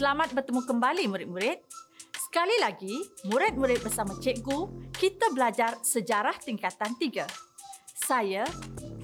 Selamat 0.00 0.32
bertemu 0.32 0.64
kembali 0.64 1.04
murid-murid. 1.12 1.60
Sekali 2.16 2.56
lagi, 2.64 3.04
murid-murid 3.28 3.84
bersama 3.84 4.16
cikgu, 4.16 4.88
kita 4.96 5.28
belajar 5.36 5.76
sejarah 5.84 6.40
tingkatan 6.40 6.96
3. 6.96 7.28
Saya, 8.08 8.48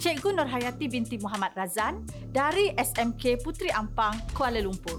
Cikgu 0.00 0.32
Nurhayati 0.32 0.88
binti 0.88 1.20
Muhammad 1.20 1.52
Razan 1.52 2.00
dari 2.32 2.72
SMK 2.80 3.44
Puteri 3.44 3.68
Ampang, 3.76 4.16
Kuala 4.32 4.56
Lumpur. 4.64 4.96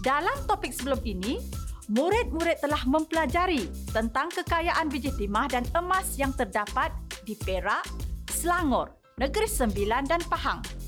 Dalam 0.00 0.48
topik 0.48 0.72
sebelum 0.72 1.04
ini, 1.04 1.44
murid-murid 1.92 2.64
telah 2.64 2.88
mempelajari 2.88 3.68
tentang 3.92 4.32
kekayaan 4.32 4.88
biji 4.88 5.12
timah 5.20 5.44
dan 5.44 5.68
emas 5.76 6.16
yang 6.16 6.32
terdapat 6.32 6.88
di 7.28 7.36
Perak, 7.36 7.84
Selangor, 8.32 8.96
Negeri 9.20 9.44
Sembilan 9.44 10.08
dan 10.08 10.24
Pahang. 10.24 10.83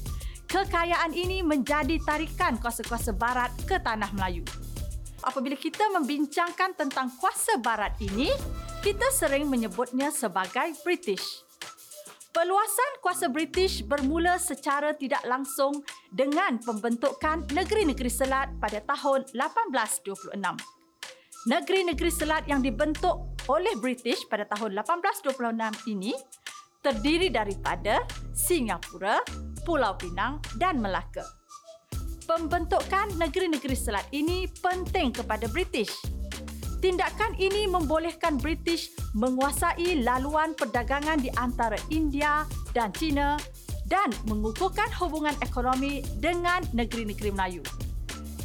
Kekayaan 0.56 1.12
ini 1.12 1.44
menjadi 1.44 2.00
tarikan 2.00 2.56
kuasa-kuasa 2.56 3.12
barat 3.12 3.52
ke 3.68 3.76
tanah 3.76 4.08
Melayu. 4.16 4.40
Apabila 5.20 5.52
kita 5.52 5.84
membincangkan 5.92 6.72
tentang 6.72 7.12
kuasa 7.20 7.60
barat 7.60 7.92
ini, 8.00 8.32
kita 8.80 9.04
sering 9.12 9.52
menyebutnya 9.52 10.08
sebagai 10.08 10.72
British. 10.80 11.44
Peluasan 12.32 13.04
kuasa 13.04 13.28
British 13.28 13.84
bermula 13.84 14.40
secara 14.40 14.96
tidak 14.96 15.20
langsung 15.28 15.84
dengan 16.08 16.56
pembentukan 16.56 17.44
negeri-negeri 17.52 18.08
selat 18.08 18.48
pada 18.56 18.80
tahun 18.80 19.28
1826. 19.36 20.40
Negeri-negeri 21.52 22.08
selat 22.08 22.48
yang 22.48 22.64
dibentuk 22.64 23.44
oleh 23.52 23.76
British 23.76 24.24
pada 24.24 24.48
tahun 24.48 24.72
1826 24.72 25.92
ini 25.92 26.16
terdiri 26.80 27.28
daripada 27.28 28.00
Singapura, 28.32 29.20
Pulau 29.66 29.98
Pinang 29.98 30.38
dan 30.62 30.78
Melaka. 30.78 31.26
Pembentukan 32.30 33.10
negeri-negeri 33.18 33.74
selat 33.74 34.06
ini 34.14 34.46
penting 34.62 35.10
kepada 35.10 35.50
British. 35.50 35.90
Tindakan 36.78 37.34
ini 37.34 37.66
membolehkan 37.66 38.38
British 38.38 38.94
menguasai 39.18 40.06
laluan 40.06 40.54
perdagangan 40.54 41.18
di 41.18 41.34
antara 41.34 41.74
India 41.90 42.46
dan 42.70 42.94
China 42.94 43.34
dan 43.90 44.14
mengukuhkan 44.30 44.86
hubungan 45.02 45.34
ekonomi 45.42 46.06
dengan 46.22 46.62
negeri-negeri 46.70 47.34
Melayu. 47.34 47.62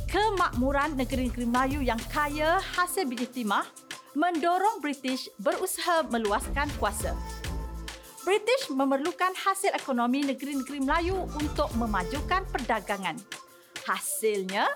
Kemakmuran 0.10 0.98
negeri-negeri 0.98 1.46
Melayu 1.46 1.80
yang 1.86 2.02
kaya 2.10 2.58
hasil 2.58 3.06
biji 3.06 3.30
timah 3.30 3.66
mendorong 4.18 4.82
British 4.82 5.30
berusaha 5.38 6.04
meluaskan 6.10 6.68
kuasa. 6.82 7.14
British 8.22 8.70
memerlukan 8.70 9.34
hasil 9.34 9.74
ekonomi 9.74 10.22
negeri-negeri 10.22 10.86
Melayu 10.86 11.26
untuk 11.42 11.74
memajukan 11.74 12.46
perdagangan. 12.54 13.18
Hasilnya, 13.82 14.70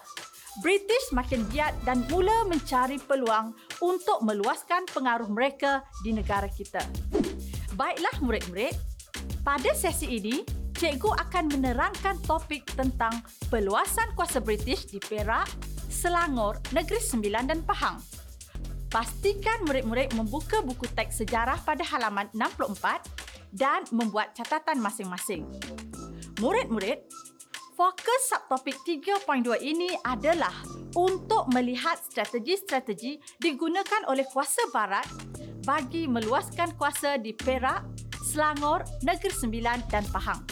British 0.65 1.13
makin 1.13 1.45
giat 1.53 1.77
dan 1.85 2.01
mula 2.09 2.49
mencari 2.49 2.97
peluang 2.97 3.53
untuk 3.85 4.25
meluaskan 4.25 4.89
pengaruh 4.89 5.29
mereka 5.29 5.85
di 6.01 6.17
negara 6.17 6.49
kita. 6.49 6.81
Baiklah 7.77 8.17
murid-murid, 8.25 8.73
pada 9.45 9.77
sesi 9.77 10.17
ini, 10.17 10.41
cikgu 10.81 11.13
akan 11.29 11.53
menerangkan 11.53 12.17
topik 12.25 12.65
tentang 12.73 13.13
peluasan 13.53 14.09
kuasa 14.17 14.41
British 14.41 14.89
di 14.89 14.97
Perak, 14.97 15.45
Selangor, 15.85 16.57
Negeri 16.73 16.97
Sembilan 16.97 17.45
dan 17.45 17.61
Pahang. 17.61 18.01
Pastikan 18.89 19.67
murid-murid 19.69 20.17
membuka 20.17 20.63
buku 20.65 20.87
teks 20.97 21.21
sejarah 21.21 21.59
pada 21.61 21.83
halaman 21.83 22.31
64 22.31 23.34
dan 23.55 23.87
membuat 23.95 24.35
catatan 24.35 24.83
masing-masing. 24.83 25.47
Murid-murid, 26.43 27.07
fokus 27.79 28.21
subtopik 28.27 28.75
3.2 28.83 29.55
ini 29.63 29.95
adalah 30.03 30.51
untuk 30.99 31.47
melihat 31.55 31.95
strategi-strategi 31.99 33.19
digunakan 33.39 34.03
oleh 34.11 34.27
kuasa 34.27 34.67
barat 34.75 35.07
bagi 35.63 36.07
meluaskan 36.07 36.75
kuasa 36.75 37.15
di 37.19 37.31
Perak, 37.31 37.83
Selangor, 38.23 38.83
Negeri 39.03 39.31
Sembilan 39.31 39.87
dan 39.87 40.03
Pahang. 40.11 40.43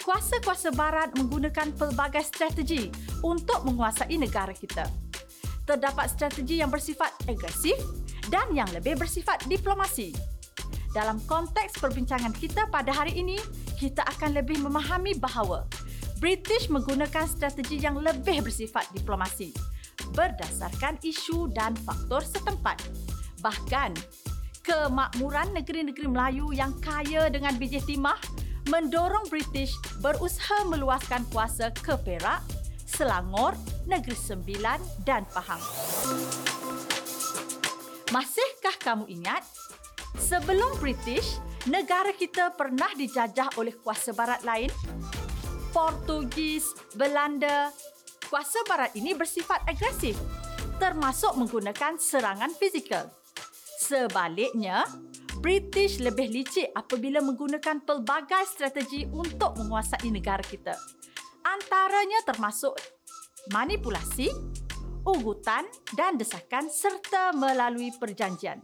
Kuasa-kuasa 0.00 0.72
barat 0.72 1.12
menggunakan 1.16 1.76
pelbagai 1.76 2.24
strategi 2.24 2.88
untuk 3.20 3.68
menguasai 3.68 4.16
negara 4.16 4.56
kita. 4.56 4.88
Terdapat 5.68 6.08
strategi 6.08 6.64
yang 6.64 6.72
bersifat 6.72 7.12
agresif 7.28 7.76
dan 8.32 8.48
yang 8.56 8.68
lebih 8.72 8.96
bersifat 8.96 9.44
diplomasi. 9.44 10.37
Dalam 10.98 11.22
konteks 11.30 11.78
perbincangan 11.78 12.34
kita 12.34 12.66
pada 12.74 12.90
hari 12.90 13.22
ini, 13.22 13.38
kita 13.78 14.02
akan 14.18 14.34
lebih 14.34 14.58
memahami 14.58 15.14
bahawa 15.14 15.62
British 16.18 16.66
menggunakan 16.66 17.22
strategi 17.30 17.78
yang 17.78 18.02
lebih 18.02 18.42
bersifat 18.42 18.90
diplomasi 18.90 19.54
berdasarkan 20.18 20.98
isu 21.06 21.54
dan 21.54 21.78
faktor 21.86 22.26
setempat. 22.26 22.82
Bahkan, 23.46 23.94
kemakmuran 24.66 25.54
negeri-negeri 25.54 26.10
Melayu 26.10 26.50
yang 26.50 26.74
kaya 26.82 27.30
dengan 27.30 27.54
biji 27.54 27.78
timah 27.86 28.18
mendorong 28.66 29.30
British 29.30 29.70
berusaha 30.02 30.66
meluaskan 30.66 31.22
kuasa 31.30 31.70
ke 31.70 31.94
Perak, 32.02 32.42
Selangor, 32.90 33.54
Negeri 33.86 34.18
Sembilan 34.18 34.82
dan 35.06 35.22
Pahang. 35.30 35.62
Masihkah 38.10 38.74
kamu 38.82 39.06
ingat 39.14 39.46
Sebelum 40.18 40.76
British, 40.82 41.38
negara 41.70 42.10
kita 42.12 42.52
pernah 42.52 42.90
dijajah 42.98 43.54
oleh 43.56 43.72
kuasa 43.78 44.10
barat 44.12 44.42
lain. 44.42 44.68
Portugis, 45.70 46.74
Belanda. 46.98 47.70
Kuasa 48.28 48.60
barat 48.68 48.92
ini 48.92 49.16
bersifat 49.16 49.64
agresif, 49.64 50.18
termasuk 50.76 51.32
menggunakan 51.38 51.96
serangan 51.96 52.52
fizikal. 52.52 53.08
Sebaliknya, 53.80 54.84
British 55.40 56.02
lebih 56.02 56.28
licik 56.28 56.74
apabila 56.76 57.24
menggunakan 57.24 57.80
pelbagai 57.86 58.44
strategi 58.52 59.08
untuk 59.08 59.56
menguasai 59.56 60.12
negara 60.12 60.44
kita. 60.44 60.76
Antaranya 61.46 62.20
termasuk 62.26 62.76
manipulasi, 63.54 64.28
ugutan 65.08 65.64
dan 65.96 66.20
desakan 66.20 66.68
serta 66.68 67.32
melalui 67.32 67.94
perjanjian. 67.96 68.60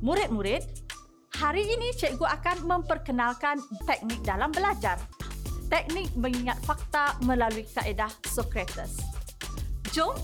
Murid-murid, 0.00 0.64
hari 1.36 1.68
ini 1.68 1.92
cikgu 1.92 2.24
akan 2.24 2.64
memperkenalkan 2.64 3.60
teknik 3.84 4.24
dalam 4.24 4.48
belajar. 4.48 4.96
Teknik 5.68 6.08
mengingat 6.16 6.56
fakta 6.64 7.20
melalui 7.28 7.68
kaedah 7.68 8.08
Socrates. 8.24 8.96
Jom. 9.92 10.16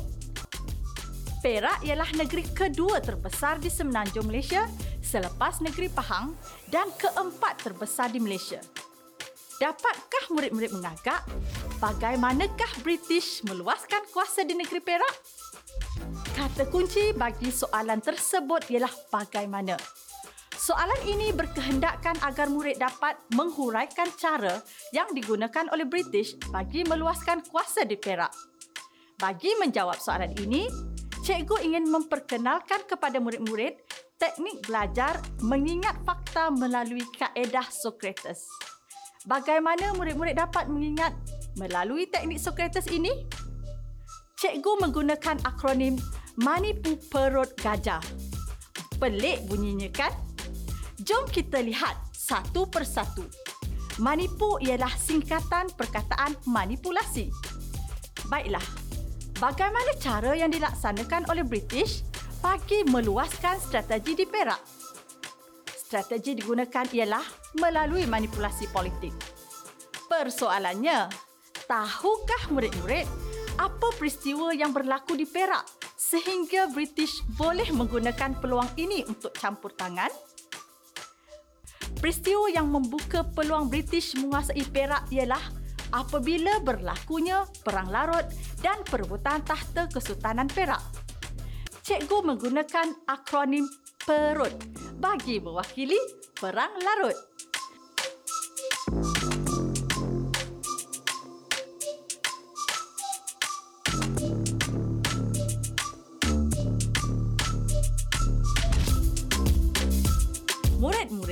Perak 1.44 1.84
ialah 1.84 2.08
negeri 2.16 2.48
kedua 2.56 3.04
terbesar 3.04 3.60
di 3.60 3.68
semenanjung 3.68 4.26
Malaysia 4.26 4.64
selepas 5.04 5.60
negeri 5.60 5.92
Pahang 5.92 6.32
dan 6.72 6.88
keempat 6.96 7.60
terbesar 7.60 8.08
di 8.08 8.18
Malaysia. 8.18 8.58
Dapatkah 9.60 10.32
murid-murid 10.32 10.72
mengagak 10.72 11.20
bagaimanakah 11.84 12.80
British 12.80 13.44
meluaskan 13.44 14.08
kuasa 14.08 14.40
di 14.42 14.56
negeri 14.56 14.80
Perak? 14.80 15.35
Kata 16.36 16.68
kunci 16.68 17.16
bagi 17.16 17.48
soalan 17.48 18.00
tersebut 18.00 18.68
ialah 18.72 18.92
bagaimana. 19.08 19.76
Soalan 20.56 20.98
ini 21.04 21.30
berkehendakkan 21.30 22.16
agar 22.24 22.48
murid 22.48 22.80
dapat 22.80 23.20
menghuraikan 23.36 24.08
cara 24.16 24.58
yang 24.90 25.06
digunakan 25.12 25.68
oleh 25.70 25.86
British 25.86 26.34
bagi 26.48 26.82
meluaskan 26.82 27.44
kuasa 27.46 27.84
di 27.84 27.94
Perak. 27.94 28.32
Bagi 29.20 29.52
menjawab 29.62 30.00
soalan 30.00 30.32
ini, 30.42 30.66
cikgu 31.22 31.62
ingin 31.62 31.86
memperkenalkan 31.86 32.84
kepada 32.88 33.20
murid-murid 33.22 33.78
teknik 34.16 34.64
belajar 34.64 35.20
mengingat 35.44 35.96
fakta 36.02 36.48
melalui 36.52 37.04
kaedah 37.14 37.68
Socrates. 37.68 38.48
Bagaimana 39.28 39.92
murid-murid 39.96 40.40
dapat 40.40 40.66
mengingat 40.72 41.12
melalui 41.60 42.08
teknik 42.08 42.40
Socrates 42.40 42.88
ini? 42.88 43.28
Cikgu 44.36 44.84
menggunakan 44.84 45.40
akronim 45.48 45.96
Manipu 46.44 47.00
Perut 47.08 47.56
Gajah. 47.56 48.04
Pelik 49.00 49.48
bunyinya 49.48 49.88
kan? 49.88 50.12
Jom 51.00 51.24
kita 51.24 51.64
lihat 51.64 51.96
satu 52.12 52.68
persatu. 52.68 53.24
Manipu 53.96 54.60
ialah 54.60 54.92
singkatan 54.92 55.72
perkataan 55.72 56.36
manipulasi. 56.44 57.32
Baiklah, 58.28 58.60
bagaimana 59.40 59.96
cara 59.96 60.36
yang 60.36 60.52
dilaksanakan 60.52 61.32
oleh 61.32 61.40
British 61.40 62.04
bagi 62.44 62.84
meluaskan 62.92 63.56
strategi 63.56 64.20
di 64.20 64.28
Perak? 64.28 64.60
Strategi 65.64 66.36
digunakan 66.36 66.84
ialah 66.92 67.24
melalui 67.56 68.04
manipulasi 68.04 68.68
politik. 68.68 69.16
Persoalannya, 70.12 71.08
tahukah 71.64 72.52
murid-murid 72.52 73.25
apa 73.56 73.88
peristiwa 73.96 74.52
yang 74.52 74.72
berlaku 74.72 75.16
di 75.16 75.24
Perak 75.24 75.64
sehingga 75.96 76.68
British 76.70 77.24
boleh 77.34 77.66
menggunakan 77.72 78.36
peluang 78.38 78.68
ini 78.76 79.02
untuk 79.08 79.32
campur 79.32 79.72
tangan. 79.72 80.12
Peristiwa 81.96 82.52
yang 82.52 82.68
membuka 82.68 83.24
peluang 83.24 83.72
British 83.72 84.14
menguasai 84.14 84.62
Perak 84.68 85.08
ialah 85.10 85.40
apabila 85.90 86.60
berlakunya 86.60 87.48
Perang 87.64 87.88
Larut 87.88 88.28
dan 88.60 88.84
perebutan 88.84 89.40
tahta 89.42 89.88
Kesultanan 89.88 90.46
Perak. 90.46 90.82
Cikgu 91.82 92.18
menggunakan 92.22 93.08
akronim 93.08 93.64
PERUT 94.04 94.54
bagi 95.00 95.40
mewakili 95.42 95.98
Perang 96.36 96.76
Larut. 96.82 97.16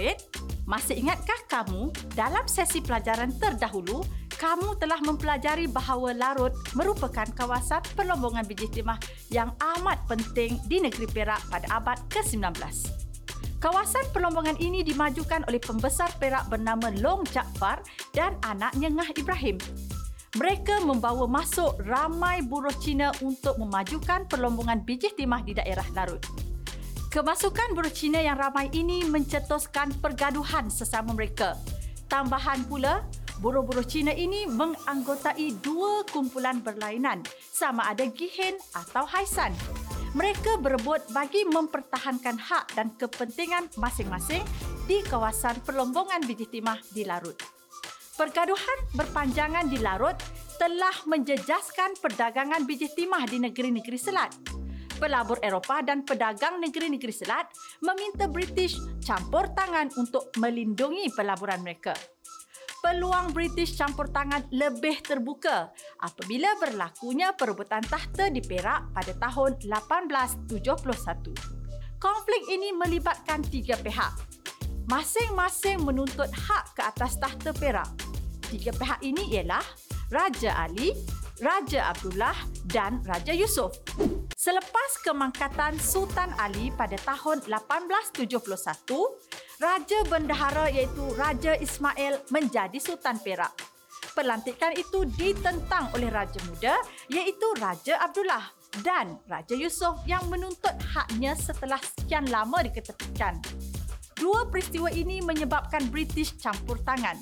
Murid-murid, 0.05 0.21
masih 0.69 1.01
ingatkah 1.01 1.41
kamu 1.49 1.89
dalam 2.13 2.45
sesi 2.45 2.85
pelajaran 2.85 3.33
terdahulu 3.41 4.05
kamu 4.37 4.77
telah 4.77 5.01
mempelajari 5.01 5.65
bahawa 5.65 6.13
Larut 6.13 6.53
merupakan 6.77 7.25
kawasan 7.33 7.81
perlombongan 7.97 8.45
biji 8.45 8.69
timah 8.69 9.01
yang 9.33 9.57
amat 9.77 10.05
penting 10.05 10.61
di 10.69 10.85
negeri 10.85 11.09
Perak 11.09 11.41
pada 11.49 11.81
abad 11.81 11.97
ke-19. 12.13 12.53
Kawasan 13.65 14.05
perlombongan 14.13 14.61
ini 14.61 14.85
dimajukan 14.85 15.49
oleh 15.49 15.57
pembesar 15.57 16.13
Perak 16.21 16.53
bernama 16.53 16.93
Long 17.01 17.25
Jaafar 17.33 17.81
dan 18.13 18.37
anaknya 18.45 18.93
Ngah 18.93 19.11
Ibrahim. 19.17 19.57
Mereka 20.37 20.85
membawa 20.85 21.25
masuk 21.25 21.81
ramai 21.87 22.45
buruh 22.45 22.75
Cina 22.77 23.09
untuk 23.25 23.57
memajukan 23.57 24.29
perlombongan 24.29 24.85
biji 24.85 25.17
timah 25.17 25.41
di 25.41 25.57
daerah 25.57 25.87
Larut. 25.97 26.44
Kemasukan 27.15 27.79
buruh 27.79 27.95
Cina 27.95 28.19
yang 28.19 28.35
ramai 28.35 28.67
ini 28.75 29.07
mencetuskan 29.07 29.95
pergaduhan 30.03 30.67
sesama 30.67 31.15
mereka. 31.15 31.55
Tambahan 32.11 32.67
pula, 32.67 33.07
Buruh-buruh 33.43 33.83
Cina 33.83 34.15
ini 34.15 34.47
menganggotai 34.47 35.59
dua 35.59 36.07
kumpulan 36.07 36.63
berlainan 36.63 37.27
sama 37.51 37.91
ada 37.91 38.07
Gihen 38.07 38.55
atau 38.71 39.03
Haisan. 39.11 39.51
Mereka 40.15 40.63
berebut 40.63 41.03
bagi 41.11 41.43
mempertahankan 41.43 42.39
hak 42.39 42.79
dan 42.79 42.95
kepentingan 42.95 43.75
masing-masing 43.75 44.47
di 44.87 45.03
kawasan 45.03 45.59
perlombongan 45.67 46.23
biji 46.23 46.47
timah 46.47 46.79
di 46.95 47.03
Larut. 47.03 47.35
Pergaduhan 48.15 48.79
berpanjangan 48.95 49.67
di 49.67 49.83
Larut 49.83 50.15
telah 50.63 50.95
menjejaskan 51.11 51.99
perdagangan 51.99 52.63
biji 52.63 52.87
timah 52.95 53.27
di 53.27 53.43
negeri-negeri 53.43 53.99
selat. 53.99 54.31
Pelabur 54.99 55.39
Eropah 55.43 55.83
dan 55.83 56.07
pedagang 56.07 56.63
negeri-negeri 56.63 57.13
selat 57.13 57.51
meminta 57.83 58.31
British 58.31 58.79
campur 59.03 59.51
tangan 59.53 59.91
untuk 59.99 60.31
melindungi 60.39 61.11
pelaburan 61.13 61.61
mereka 61.61 61.95
peluang 62.85 63.33
British 63.33 63.81
campur 63.81 64.13
tangan 64.13 64.45
lebih 64.53 65.01
terbuka 65.01 65.73
apabila 66.05 66.53
berlakunya 66.61 67.33
perebutan 67.33 67.81
tahta 67.81 68.29
di 68.29 68.45
Perak 68.45 68.93
pada 68.93 69.17
tahun 69.17 69.57
1871. 69.65 71.33
Konflik 71.97 72.43
ini 72.53 72.77
melibatkan 72.77 73.41
tiga 73.49 73.81
pihak. 73.81 74.13
Masing-masing 74.85 75.81
menuntut 75.81 76.29
hak 76.29 76.77
ke 76.77 76.85
atas 76.85 77.17
tahta 77.17 77.57
Perak. 77.57 77.89
Tiga 78.53 78.77
pihak 78.77 79.01
ini 79.01 79.33
ialah 79.33 79.65
Raja 80.13 80.53
Ali, 80.69 80.93
Raja 81.43 81.91
Abdullah 81.91 82.37
dan 82.71 83.03
Raja 83.03 83.35
Yusuf. 83.35 83.75
Selepas 84.39 85.03
kemangkatan 85.03 85.75
Sultan 85.83 86.31
Ali 86.39 86.71
pada 86.71 86.95
tahun 87.03 87.43
1871, 87.43 88.31
Raja 89.59 89.99
Bendahara 90.07 90.71
iaitu 90.71 91.03
Raja 91.19 91.59
Ismail 91.59 92.23
menjadi 92.31 92.79
Sultan 92.79 93.19
Perak. 93.19 93.51
Pelantikan 94.15 94.79
itu 94.79 95.03
ditentang 95.19 95.91
oleh 95.99 96.07
Raja 96.07 96.39
Muda 96.47 96.79
iaitu 97.11 97.47
Raja 97.59 97.99
Abdullah 97.99 98.55
dan 98.87 99.19
Raja 99.27 99.59
Yusof 99.59 100.07
yang 100.07 100.23
menuntut 100.31 100.79
haknya 100.95 101.35
setelah 101.35 101.83
sekian 101.83 102.31
lama 102.31 102.63
diketepikan. 102.63 103.43
Dua 104.15 104.47
peristiwa 104.47 104.87
ini 104.87 105.19
menyebabkan 105.19 105.91
British 105.91 106.39
campur 106.39 106.79
tangan. 106.87 107.19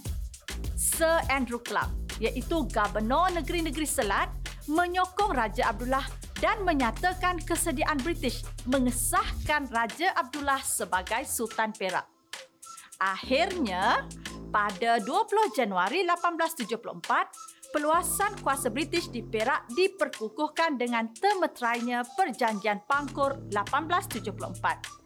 Sir 0.76 1.24
Andrew 1.32 1.64
Clark 1.64 2.01
iaitu 2.18 2.68
Gubernur 2.68 3.30
Negeri-Negeri 3.32 3.86
Selat 3.88 4.28
menyokong 4.66 5.32
Raja 5.34 5.70
Abdullah 5.72 6.04
dan 6.42 6.66
menyatakan 6.66 7.38
kesediaan 7.42 8.02
British 8.02 8.42
mengesahkan 8.66 9.70
Raja 9.70 10.10
Abdullah 10.18 10.60
sebagai 10.62 11.22
Sultan 11.26 11.70
Perak. 11.70 12.06
Akhirnya, 13.02 14.06
pada 14.54 15.02
20 15.02 15.58
Januari 15.58 16.06
1874, 16.06 17.74
peluasan 17.74 18.38
kuasa 18.44 18.70
British 18.70 19.10
di 19.10 19.26
Perak 19.26 19.66
diperkukuhkan 19.74 20.78
dengan 20.78 21.10
temeterainya 21.10 22.06
Perjanjian 22.14 22.86
Pangkur 22.86 23.42
1874. 23.50 25.02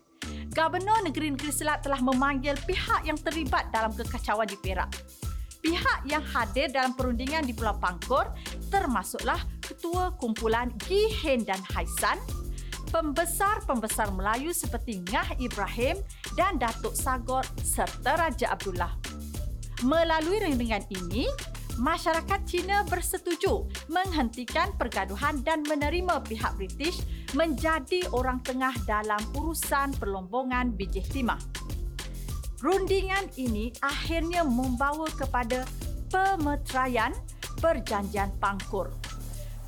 Gubernur 0.53 0.99
Negeri-Negeri 1.05 1.53
Selat 1.53 1.85
telah 1.85 2.01
memanggil 2.01 2.57
pihak 2.65 3.05
yang 3.09 3.17
terlibat 3.17 3.73
dalam 3.73 3.93
kekacauan 3.93 4.49
di 4.49 4.57
Perak. 4.61 4.89
Pihak 5.67 6.07
yang 6.07 6.23
hadir 6.23 6.71
dalam 6.71 6.95
perundingan 6.95 7.43
di 7.43 7.51
Pulau 7.51 7.75
Pangkur 7.83 8.31
termasuklah 8.71 9.43
Ketua 9.59 10.15
Kumpulan 10.15 10.71
Gihen 10.87 11.43
dan 11.43 11.59
Haisan, 11.75 12.23
pembesar-pembesar 12.95 14.15
Melayu 14.15 14.55
seperti 14.55 15.03
Ngah 15.11 15.35
Ibrahim 15.43 15.99
dan 16.39 16.63
Datuk 16.63 16.95
Sagor 16.95 17.43
serta 17.67 18.15
Raja 18.15 18.55
Abdullah. 18.55 18.95
Melalui 19.83 20.39
rundingan 20.39 20.87
ini, 20.87 21.27
masyarakat 21.83 22.47
Cina 22.47 22.87
bersetuju 22.87 23.67
menghentikan 23.91 24.71
pergaduhan 24.79 25.43
dan 25.43 25.67
menerima 25.67 26.23
pihak 26.31 26.55
British 26.55 27.03
menjadi 27.35 28.07
orang 28.15 28.39
tengah 28.47 28.71
dalam 28.87 29.19
urusan 29.35 29.99
perlombongan 29.99 30.79
biji 30.79 31.03
timah. 31.11 31.43
Rundingan 32.65 33.37
ini 33.37 33.69
akhirnya 33.85 34.41
membawa 34.41 35.05
kepada 35.13 35.69
pemeteraian 36.09 37.13
Perjanjian 37.61 38.33
Pangkur. 38.41 38.93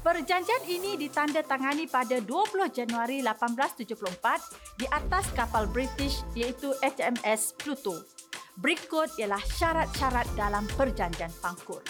Perjanjian 0.01 0.65
ini 0.65 0.97
ditandatangani 0.97 1.85
pada 1.85 2.17
20 2.25 2.73
Januari 2.73 3.21
1874 3.21 4.81
di 4.81 4.89
atas 4.89 5.29
kapal 5.37 5.69
British 5.69 6.25
iaitu 6.33 6.73
HMS 6.81 7.53
Pluto. 7.61 8.09
Berikut 8.57 9.13
ialah 9.21 9.43
syarat-syarat 9.43 10.25
dalam 10.33 10.65
perjanjian 10.73 11.31
Pangkur. 11.45 11.85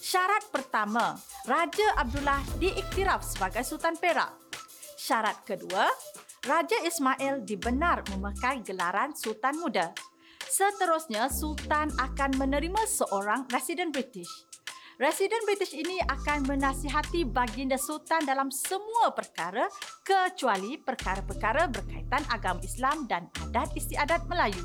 Syarat 0.00 0.48
pertama, 0.48 1.20
Raja 1.44 2.00
Abdullah 2.00 2.40
diiktiraf 2.56 3.20
sebagai 3.20 3.60
Sultan 3.60 4.00
Perak. 4.00 4.32
Syarat 4.96 5.44
kedua, 5.44 5.84
Raja 6.48 6.80
Ismail 6.88 7.44
dibenar 7.44 8.00
memakai 8.08 8.64
gelaran 8.64 9.12
Sultan 9.12 9.60
Muda. 9.60 9.92
Seterusnya, 10.50 11.30
Sultan 11.30 11.94
akan 11.94 12.34
menerima 12.34 12.82
seorang 12.82 13.46
residen 13.54 13.94
British. 13.94 14.50
Residen 14.98 15.38
British 15.46 15.70
ini 15.78 16.02
akan 16.10 16.42
menasihati 16.42 17.22
baginda 17.22 17.78
Sultan 17.78 18.26
dalam 18.26 18.50
semua 18.50 19.14
perkara 19.14 19.70
kecuali 20.02 20.74
perkara-perkara 20.74 21.70
berkaitan 21.70 22.26
agama 22.34 22.58
Islam 22.66 23.06
dan 23.06 23.30
adat 23.46 23.70
istiadat 23.78 24.26
Melayu. 24.26 24.60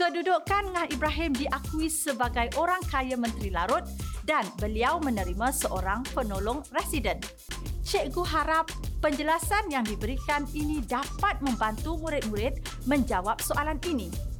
Kedudukan 0.00 0.72
Ngah 0.72 0.88
Ibrahim 0.88 1.36
diakui 1.36 1.92
sebagai 1.92 2.56
orang 2.56 2.80
kaya 2.88 3.20
Menteri 3.20 3.52
Larut 3.52 3.84
dan 4.24 4.48
beliau 4.56 4.96
menerima 5.04 5.52
seorang 5.52 6.08
penolong 6.16 6.64
residen. 6.72 7.20
Cikgu 7.84 8.24
harap 8.32 8.72
penjelasan 9.04 9.68
yang 9.68 9.84
diberikan 9.84 10.48
ini 10.56 10.80
dapat 10.88 11.36
membantu 11.44 12.00
murid-murid 12.00 12.64
menjawab 12.88 13.38
soalan 13.44 13.76
ini. 13.84 14.35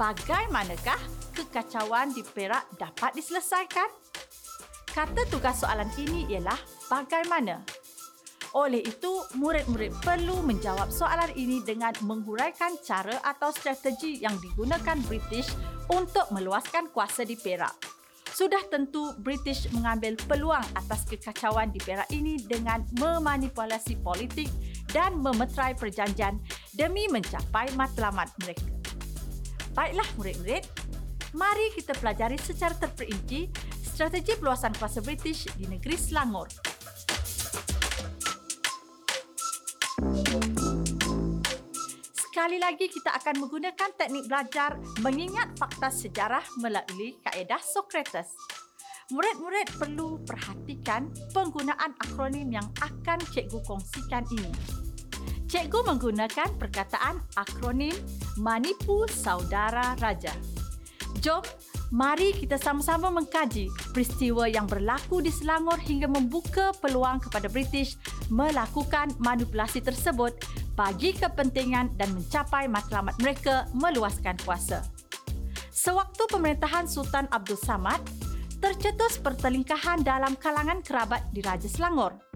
Bagaimanakah 0.00 0.96
kekacauan 1.36 2.16
di 2.16 2.24
Perak 2.24 2.72
dapat 2.80 3.12
diselesaikan? 3.12 3.84
Kata 4.88 5.28
tugas 5.28 5.60
soalan 5.60 5.92
ini 6.00 6.24
ialah 6.32 6.56
bagaimana? 6.88 7.60
Oleh 8.56 8.80
itu, 8.80 9.20
murid-murid 9.36 9.92
perlu 10.00 10.40
menjawab 10.40 10.88
soalan 10.88 11.28
ini 11.36 11.60
dengan 11.68 11.92
menghuraikan 12.00 12.80
cara 12.80 13.20
atau 13.20 13.52
strategi 13.52 14.24
yang 14.24 14.40
digunakan 14.40 14.96
British 15.04 15.52
untuk 15.92 16.32
meluaskan 16.32 16.88
kuasa 16.96 17.28
di 17.28 17.36
Perak. 17.36 17.76
Sudah 18.32 18.64
tentu 18.72 19.12
British 19.20 19.68
mengambil 19.68 20.16
peluang 20.24 20.64
atas 20.80 21.04
kekacauan 21.12 21.76
di 21.76 21.78
Perak 21.84 22.08
ini 22.08 22.40
dengan 22.40 22.88
memanipulasi 22.96 24.00
politik 24.00 24.48
dan 24.96 25.20
memeterai 25.20 25.76
perjanjian 25.76 26.40
demi 26.72 27.04
mencapai 27.12 27.68
matlamat 27.76 28.32
mereka. 28.40 28.79
Baiklah 29.70 30.08
murid-murid, 30.18 30.66
mari 31.38 31.70
kita 31.70 31.94
pelajari 31.94 32.34
secara 32.42 32.74
terperinci 32.74 33.46
strategi 33.86 34.34
peluasan 34.34 34.74
kuasa 34.74 34.98
British 34.98 35.46
di 35.54 35.70
negeri 35.70 35.94
Selangor. 35.94 36.50
Sekali 42.10 42.58
lagi 42.58 42.90
kita 42.90 43.14
akan 43.14 43.46
menggunakan 43.46 43.90
teknik 43.94 44.26
belajar 44.26 44.74
mengingat 45.06 45.54
fakta 45.54 45.92
sejarah 45.92 46.42
melalui 46.58 47.20
kaedah 47.22 47.60
Socrates. 47.62 48.34
murid-murid 49.10 49.66
perlu 49.74 50.22
perhatikan 50.22 51.10
penggunaan 51.34 51.98
akronim 51.98 52.46
yang 52.46 52.70
akan 52.78 53.18
cikgu 53.34 53.58
kongsikan 53.66 54.22
ini. 54.30 54.79
Cikgu 55.50 55.82
menggunakan 55.82 56.62
perkataan 56.62 57.26
akronim 57.34 57.90
Manipu 58.38 59.02
Saudara 59.10 59.98
Raja. 59.98 60.30
Jom, 61.18 61.42
mari 61.90 62.30
kita 62.30 62.54
sama-sama 62.54 63.10
mengkaji 63.10 63.66
peristiwa 63.90 64.46
yang 64.46 64.70
berlaku 64.70 65.18
di 65.18 65.34
Selangor 65.34 65.74
hingga 65.82 66.06
membuka 66.06 66.70
peluang 66.78 67.18
kepada 67.18 67.50
British 67.50 67.98
melakukan 68.30 69.10
manipulasi 69.18 69.82
tersebut 69.82 70.38
bagi 70.78 71.18
kepentingan 71.18 71.98
dan 71.98 72.14
mencapai 72.14 72.70
matlamat 72.70 73.18
mereka 73.18 73.66
meluaskan 73.74 74.38
kuasa. 74.46 74.86
Sewaktu 75.74 76.30
pemerintahan 76.30 76.86
Sultan 76.86 77.26
Abdul 77.34 77.58
Samad, 77.58 77.98
tercetus 78.62 79.18
pertelingkahan 79.18 80.06
dalam 80.06 80.38
kalangan 80.38 80.78
kerabat 80.78 81.26
di 81.34 81.42
Raja 81.42 81.66
Selangor. 81.66 82.29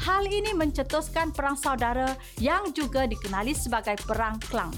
Hal 0.00 0.24
ini 0.32 0.56
mencetuskan 0.56 1.28
perang 1.36 1.60
saudara 1.60 2.16
yang 2.40 2.72
juga 2.72 3.04
dikenali 3.04 3.52
sebagai 3.52 4.00
Perang 4.08 4.40
Klang. 4.48 4.72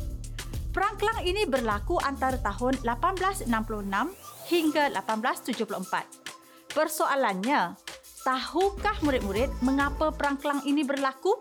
Perang 0.74 0.98
Klang 0.98 1.22
ini 1.22 1.46
berlaku 1.46 1.94
antara 2.02 2.34
tahun 2.42 2.82
1866 2.82 3.46
hingga 4.50 4.90
1874. 4.98 6.74
Persoalannya, 6.74 7.78
tahukah 8.26 8.96
murid-murid 9.06 9.62
mengapa 9.62 10.10
Perang 10.10 10.42
Klang 10.42 10.66
ini 10.66 10.82
berlaku? 10.82 11.38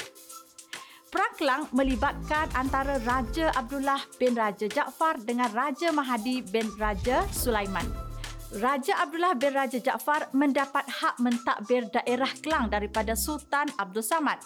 Perang 1.09 1.33
Klang 1.33 1.61
melibatkan 1.73 2.53
antara 2.53 3.01
Raja 3.01 3.50
Abdullah 3.57 4.05
bin 4.21 4.38
Raja 4.38 4.69
Jaafar 4.69 5.17
dengan 5.25 5.50
Raja 5.50 5.89
Mahdi 5.89 6.45
bin 6.45 6.69
Raja 6.77 7.25
Sulaiman. 7.33 8.11
Raja 8.51 9.00
Abdullah 9.00 9.31
bin 9.39 9.55
Raja 9.55 9.79
Jaafar 9.79 10.27
mendapat 10.36 10.84
hak 10.84 11.24
mentadbir 11.24 11.88
daerah 11.88 12.27
Kelang 12.43 12.67
daripada 12.67 13.15
Sultan 13.15 13.72
Abdul 13.79 14.03
Samad. 14.03 14.43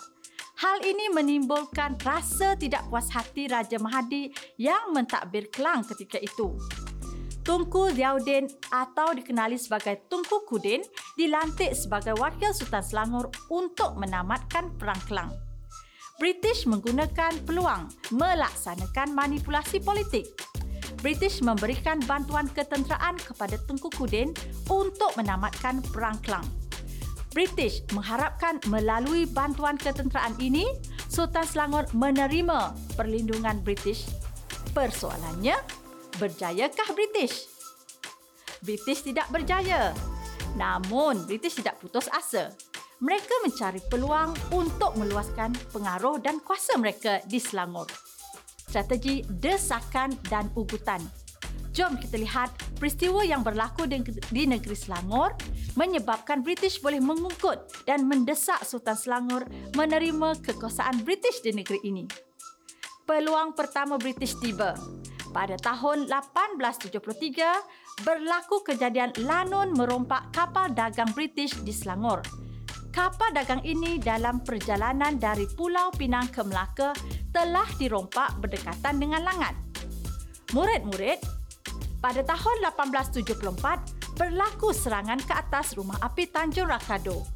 Hal 0.61 0.85
ini 0.85 1.09
menimbulkan 1.09 1.97
rasa 2.05 2.53
tidak 2.53 2.85
puas 2.85 3.09
hati 3.09 3.49
Raja 3.49 3.81
Mahdi 3.81 4.29
yang 4.61 4.93
mentadbir 4.93 5.49
Kelang 5.49 5.81
ketika 5.89 6.21
itu. 6.21 6.53
Tunku 7.41 7.89
Ziauddin 7.97 8.45
atau 8.69 9.09
dikenali 9.17 9.57
sebagai 9.57 10.05
Tunku 10.05 10.45
Kudin 10.45 10.85
dilantik 11.17 11.73
sebagai 11.73 12.13
wakil 12.21 12.53
Sultan 12.53 12.85
Selangor 12.85 13.33
untuk 13.49 13.97
menamatkan 13.97 14.69
Perang 14.77 15.01
Kelang. 15.09 15.33
British 16.21 16.69
menggunakan 16.69 17.41
peluang 17.41 17.89
melaksanakan 18.13 19.17
manipulasi 19.17 19.81
politik 19.81 20.29
British 21.05 21.45
memberikan 21.45 22.01
bantuan 22.09 22.49
ketenteraan 22.49 23.21
kepada 23.21 23.61
Tengku 23.69 23.93
Kudin 23.93 24.33
untuk 24.73 25.13
menamatkan 25.13 25.85
Perang 25.93 26.17
Klang. 26.25 26.41
British 27.29 27.85
mengharapkan 27.93 28.57
melalui 28.73 29.29
bantuan 29.29 29.77
ketenteraan 29.77 30.33
ini, 30.41 30.65
Sultan 31.05 31.45
Selangor 31.45 31.85
menerima 31.93 32.73
perlindungan 32.97 33.61
British. 33.61 34.09
Persoalannya, 34.73 35.53
berjayakah 36.17 36.89
British? 36.97 37.53
British 38.65 39.05
tidak 39.05 39.29
berjaya. 39.29 39.93
Namun, 40.57 41.29
British 41.29 41.61
tidak 41.61 41.77
putus 41.85 42.09
asa. 42.09 42.49
Mereka 42.97 43.45
mencari 43.45 43.77
peluang 43.93 44.33
untuk 44.49 44.97
meluaskan 44.97 45.53
pengaruh 45.69 46.17
dan 46.17 46.41
kuasa 46.41 46.73
mereka 46.81 47.21
di 47.29 47.37
Selangor 47.37 48.14
strategi 48.65 49.21
desakan 49.29 50.17
dan 50.27 50.49
ugutan. 50.57 50.99
Jom 51.75 51.99
kita 51.99 52.15
lihat 52.15 52.55
peristiwa 52.79 53.19
yang 53.21 53.43
berlaku 53.43 53.83
di 54.31 54.43
negeri 54.47 54.79
Selangor 54.79 55.35
menyebabkan 55.75 56.39
British 56.39 56.79
boleh 56.79 57.03
mengungkut 57.03 57.67
dan 57.83 58.07
mendesak 58.07 58.63
Sultan 58.63 58.95
Selangor 58.95 59.43
menerima 59.75 60.39
kekuasaan 60.39 61.03
British 61.03 61.43
di 61.43 61.51
negeri 61.51 61.83
ini. 61.83 62.07
Peluang 63.03 63.53
pertama 63.53 63.99
British 63.99 64.39
tiba. 64.39 64.73
Pada 65.35 65.59
tahun 65.59 66.07
1873, 66.07 68.07
berlaku 68.07 68.63
kejadian 68.63 69.11
Lanun 69.27 69.75
merompak 69.75 70.31
kapal 70.31 70.71
dagang 70.71 71.11
British 71.11 71.59
di 71.59 71.75
Selangor 71.75 72.23
kapal 72.95 73.27
dagang 73.35 73.59
ini 73.67 73.99
dalam 73.99 74.39
perjalanan 74.39 75.19
dari 75.19 75.43
Pulau 75.51 75.91
Pinang 75.91 76.31
ke 76.31 76.39
Melaka 76.47 76.95
telah 77.35 77.67
dirompak 77.75 78.39
berdekatan 78.39 78.95
dengan 78.95 79.27
Langat. 79.27 79.51
Murid-murid, 80.55 81.19
pada 81.99 82.23
tahun 82.23 82.63
1874 82.71 84.15
berlaku 84.15 84.71
serangan 84.71 85.19
ke 85.19 85.35
atas 85.35 85.75
rumah 85.75 85.99
api 85.99 86.31
Tanjung 86.31 86.71
Rakado. 86.71 87.27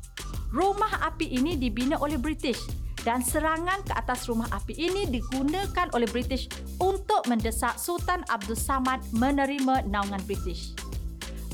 Rumah 0.55 1.03
api 1.03 1.35
ini 1.35 1.59
dibina 1.59 1.99
oleh 1.99 2.15
British 2.15 2.63
dan 3.03 3.19
serangan 3.19 3.83
ke 3.83 3.91
atas 3.91 4.31
rumah 4.31 4.47
api 4.55 4.71
ini 4.79 5.03
digunakan 5.11 5.91
oleh 5.91 6.07
British 6.07 6.47
untuk 6.79 7.27
mendesak 7.27 7.75
Sultan 7.75 8.23
Abdul 8.31 8.55
Samad 8.55 9.03
menerima 9.11 9.83
naungan 9.83 10.23
British. 10.23 10.71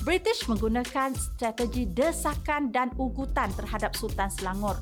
British 0.06 0.46
menggunakan 0.46 1.18
strategi 1.18 1.90
desakan 1.90 2.70
dan 2.70 2.94
ugutan 3.02 3.50
terhadap 3.58 3.98
Sultan 3.98 4.30
Selangor. 4.30 4.78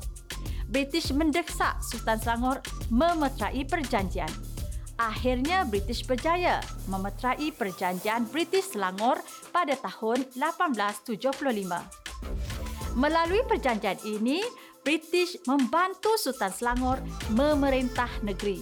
British 0.74 1.14
mendesak 1.14 1.78
Sultan 1.86 2.18
Selangor 2.18 2.58
memeterai 2.90 3.62
perjanjian. 3.62 4.26
Akhirnya 4.98 5.62
British 5.62 6.02
berjaya 6.02 6.58
memeterai 6.90 7.54
perjanjian 7.54 8.26
British 8.26 8.74
Selangor 8.74 9.22
pada 9.54 9.78
tahun 9.78 10.26
1875. 10.34 12.98
Melalui 12.98 13.46
perjanjian 13.46 14.02
ini, 14.02 14.42
British 14.82 15.38
membantu 15.46 16.18
Sultan 16.18 16.50
Selangor 16.50 16.98
memerintah 17.30 18.10
negeri. 18.26 18.58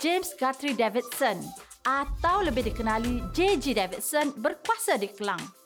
James 0.00 0.32
Guthrie 0.40 0.72
Davidson 0.72 1.44
atau 1.84 2.40
lebih 2.40 2.72
dikenali 2.72 3.20
J.G. 3.36 3.76
Davidson 3.76 4.32
berkuasa 4.40 4.96
di 4.96 5.12
Kelang. 5.12 5.61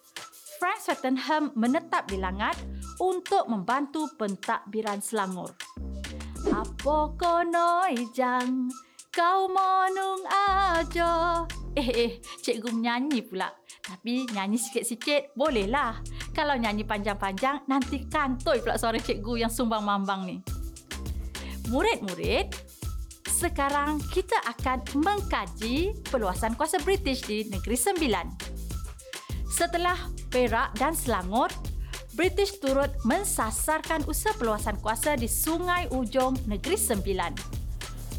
Frank 0.56 0.80
Swettenham 0.80 1.52
menetap 1.52 2.08
di 2.08 2.16
Langat 2.16 2.56
untuk 2.96 3.44
membantu 3.52 4.08
pentadbiran 4.16 5.04
Selangor. 5.04 5.52
Apa 6.48 7.12
kono 7.18 7.84
ijang 7.92 8.72
kau 9.12 9.52
monung 9.52 10.24
aja. 10.28 11.44
Eh, 11.76 11.88
eh, 11.92 12.12
cikgu 12.40 12.72
menyanyi 12.72 13.20
pula. 13.20 13.52
Tapi 13.84 14.24
nyanyi 14.32 14.56
sikit-sikit 14.56 15.36
bolehlah. 15.36 16.00
Kalau 16.32 16.56
nyanyi 16.56 16.88
panjang-panjang, 16.88 17.68
nanti 17.68 18.08
kantoi 18.08 18.64
pula 18.64 18.80
suara 18.80 18.96
cikgu 18.96 19.44
yang 19.44 19.52
sumbang 19.52 19.84
mambang 19.84 20.24
ni. 20.24 20.36
Murid-murid, 21.68 22.48
sekarang 23.28 24.00
kita 24.08 24.40
akan 24.56 24.80
mengkaji 25.04 25.92
peluasan 26.08 26.56
kuasa 26.56 26.80
British 26.80 27.28
di 27.28 27.44
Negeri 27.52 27.76
Sembilan. 27.76 28.55
Setelah 29.56 29.96
Perak 30.28 30.76
dan 30.76 30.92
Selangor, 30.92 31.48
British 32.12 32.60
turut 32.60 32.92
mensasarkan 33.08 34.04
usaha 34.04 34.36
peluasan 34.36 34.76
kuasa 34.84 35.16
di 35.16 35.24
Sungai 35.24 35.88
Ujong 35.96 36.36
Negeri 36.44 36.76
Sembilan. 36.76 37.32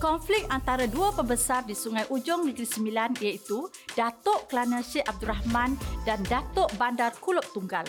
Konflik 0.02 0.50
antara 0.50 0.90
dua 0.90 1.14
pembesar 1.14 1.62
di 1.62 1.78
Sungai 1.78 2.10
Ujong 2.10 2.50
Negeri 2.50 2.66
Sembilan 2.66 3.22
iaitu 3.22 3.70
Datuk 3.94 4.50
Kelana 4.50 4.82
Syed 4.82 5.06
Abdul 5.06 5.30
Rahman 5.30 5.78
dan 6.10 6.26
Datuk 6.26 6.74
Bandar 6.82 7.14
Kulub 7.22 7.46
Tunggal. 7.54 7.86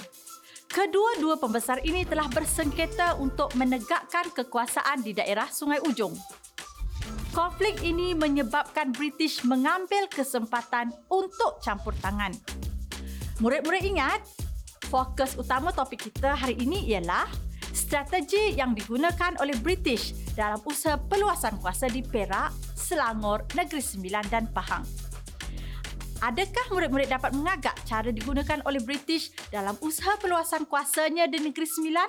Kedua-dua 0.69 1.41
pembesar 1.41 1.81
ini 1.89 2.05
telah 2.05 2.29
bersengketa 2.29 3.17
untuk 3.17 3.57
menegakkan 3.57 4.29
kekuasaan 4.29 5.01
di 5.01 5.17
daerah 5.17 5.49
Sungai 5.49 5.81
Ujong. 5.89 6.13
Konflik 7.33 7.81
ini 7.81 8.13
menyebabkan 8.13 8.93
British 8.93 9.41
mengambil 9.41 10.05
kesempatan 10.13 10.93
untuk 11.09 11.65
campur 11.65 11.97
tangan. 12.05 12.37
Murid-murid 13.39 13.87
ingat, 13.87 14.27
fokus 14.91 15.39
utama 15.39 15.71
topik 15.71 16.11
kita 16.11 16.35
hari 16.35 16.59
ini 16.59 16.91
ialah 16.91 17.31
strategi 17.71 18.59
yang 18.59 18.75
digunakan 18.75 19.39
oleh 19.39 19.55
British 19.63 20.11
dalam 20.35 20.59
usaha 20.67 20.99
peluasan 20.99 21.55
kuasa 21.63 21.87
di 21.87 22.03
Perak, 22.03 22.51
Selangor, 22.75 23.47
Negeri 23.55 23.79
Sembilan 23.79 24.27
dan 24.27 24.51
Pahang. 24.51 24.83
Adakah 26.19 26.67
murid-murid 26.75 27.15
dapat 27.15 27.31
mengagak 27.31 27.79
cara 27.87 28.11
digunakan 28.11 28.59
oleh 28.67 28.83
British 28.83 29.31
dalam 29.55 29.79
usaha 29.87 30.19
peluasan 30.19 30.67
kuasanya 30.67 31.31
di 31.31 31.39
Negeri 31.39 31.67
Sembilan? 31.71 32.09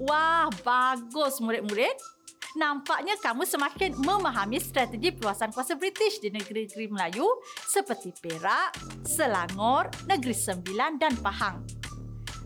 Wah, 0.00 0.48
bagus 0.64 1.44
murid-murid 1.44 2.15
nampaknya 2.56 3.20
kamu 3.20 3.44
semakin 3.44 3.92
memahami 4.00 4.56
strategi 4.56 5.12
peluasan 5.12 5.52
kuasa 5.52 5.76
British 5.76 6.24
di 6.24 6.32
negeri-negeri 6.32 6.88
Melayu 6.88 7.28
seperti 7.68 8.16
Perak, 8.16 8.72
Selangor, 9.04 9.92
Negeri 10.08 10.32
Sembilan 10.32 10.96
dan 10.96 11.12
Pahang. 11.20 11.60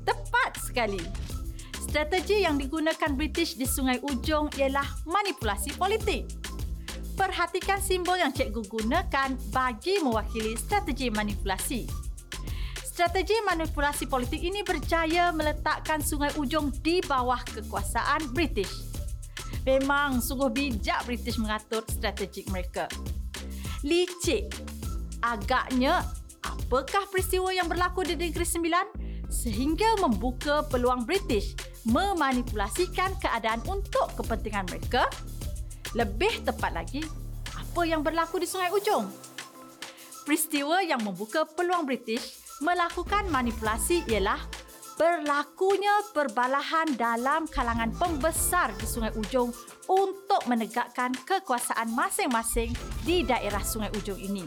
Tepat 0.02 0.58
sekali. 0.58 1.00
Strategi 1.78 2.42
yang 2.42 2.58
digunakan 2.58 3.14
British 3.14 3.54
di 3.54 3.66
Sungai 3.66 4.02
Ujong 4.02 4.50
ialah 4.58 5.06
manipulasi 5.06 5.78
politik. 5.78 6.26
Perhatikan 7.14 7.78
simbol 7.78 8.18
yang 8.18 8.34
cikgu 8.34 8.66
gunakan 8.66 9.30
bagi 9.54 10.02
mewakili 10.02 10.58
strategi 10.58 11.10
manipulasi. 11.10 11.86
Strategi 12.82 13.38
manipulasi 13.46 14.10
politik 14.10 14.42
ini 14.42 14.66
berjaya 14.66 15.30
meletakkan 15.30 16.02
Sungai 16.02 16.34
Ujong 16.34 16.74
di 16.82 16.98
bawah 17.00 17.40
kekuasaan 17.46 18.34
British. 18.34 18.89
Memang 19.68 20.24
sungguh 20.24 20.48
bijak 20.48 21.04
British 21.04 21.36
mengatur 21.36 21.84
strategi 21.88 22.46
mereka. 22.48 22.88
Licik. 23.84 24.48
Agaknya, 25.20 26.00
apakah 26.40 27.04
peristiwa 27.12 27.52
yang 27.52 27.68
berlaku 27.68 28.08
di 28.08 28.16
Negeri 28.16 28.46
Sembilan 28.46 28.86
sehingga 29.28 30.00
membuka 30.00 30.64
peluang 30.64 31.04
British 31.04 31.52
memanipulasikan 31.84 33.20
keadaan 33.20 33.60
untuk 33.68 34.16
kepentingan 34.16 34.64
mereka? 34.68 35.04
Lebih 35.92 36.46
tepat 36.46 36.72
lagi, 36.72 37.04
apa 37.52 37.82
yang 37.84 38.00
berlaku 38.00 38.40
di 38.40 38.48
Sungai 38.48 38.72
Ujong? 38.72 39.06
Peristiwa 40.24 40.80
yang 40.80 41.02
membuka 41.02 41.44
peluang 41.44 41.84
British 41.84 42.40
melakukan 42.60 43.26
manipulasi 43.32 44.04
ialah 44.08 44.38
berlakunya 45.00 46.12
perbalahan 46.12 46.84
dalam 47.00 47.48
kalangan 47.48 47.88
pembesar 47.96 48.68
di 48.76 48.84
Sungai 48.84 49.08
Ujong 49.16 49.48
untuk 49.88 50.44
menegakkan 50.44 51.16
kekuasaan 51.24 51.88
masing-masing 51.96 52.76
di 53.00 53.24
daerah 53.24 53.64
Sungai 53.64 53.88
Ujong 53.96 54.20
ini. 54.20 54.44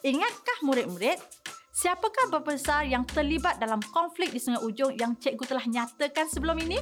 Ingatkah 0.00 0.64
murid-murid, 0.64 1.20
siapakah 1.76 2.32
pembesar 2.32 2.88
yang 2.88 3.04
terlibat 3.04 3.60
dalam 3.60 3.84
konflik 3.92 4.32
di 4.32 4.40
Sungai 4.40 4.64
Ujong 4.64 4.96
yang 4.96 5.12
cikgu 5.20 5.44
telah 5.44 5.68
nyatakan 5.68 6.24
sebelum 6.24 6.56
ini? 6.64 6.80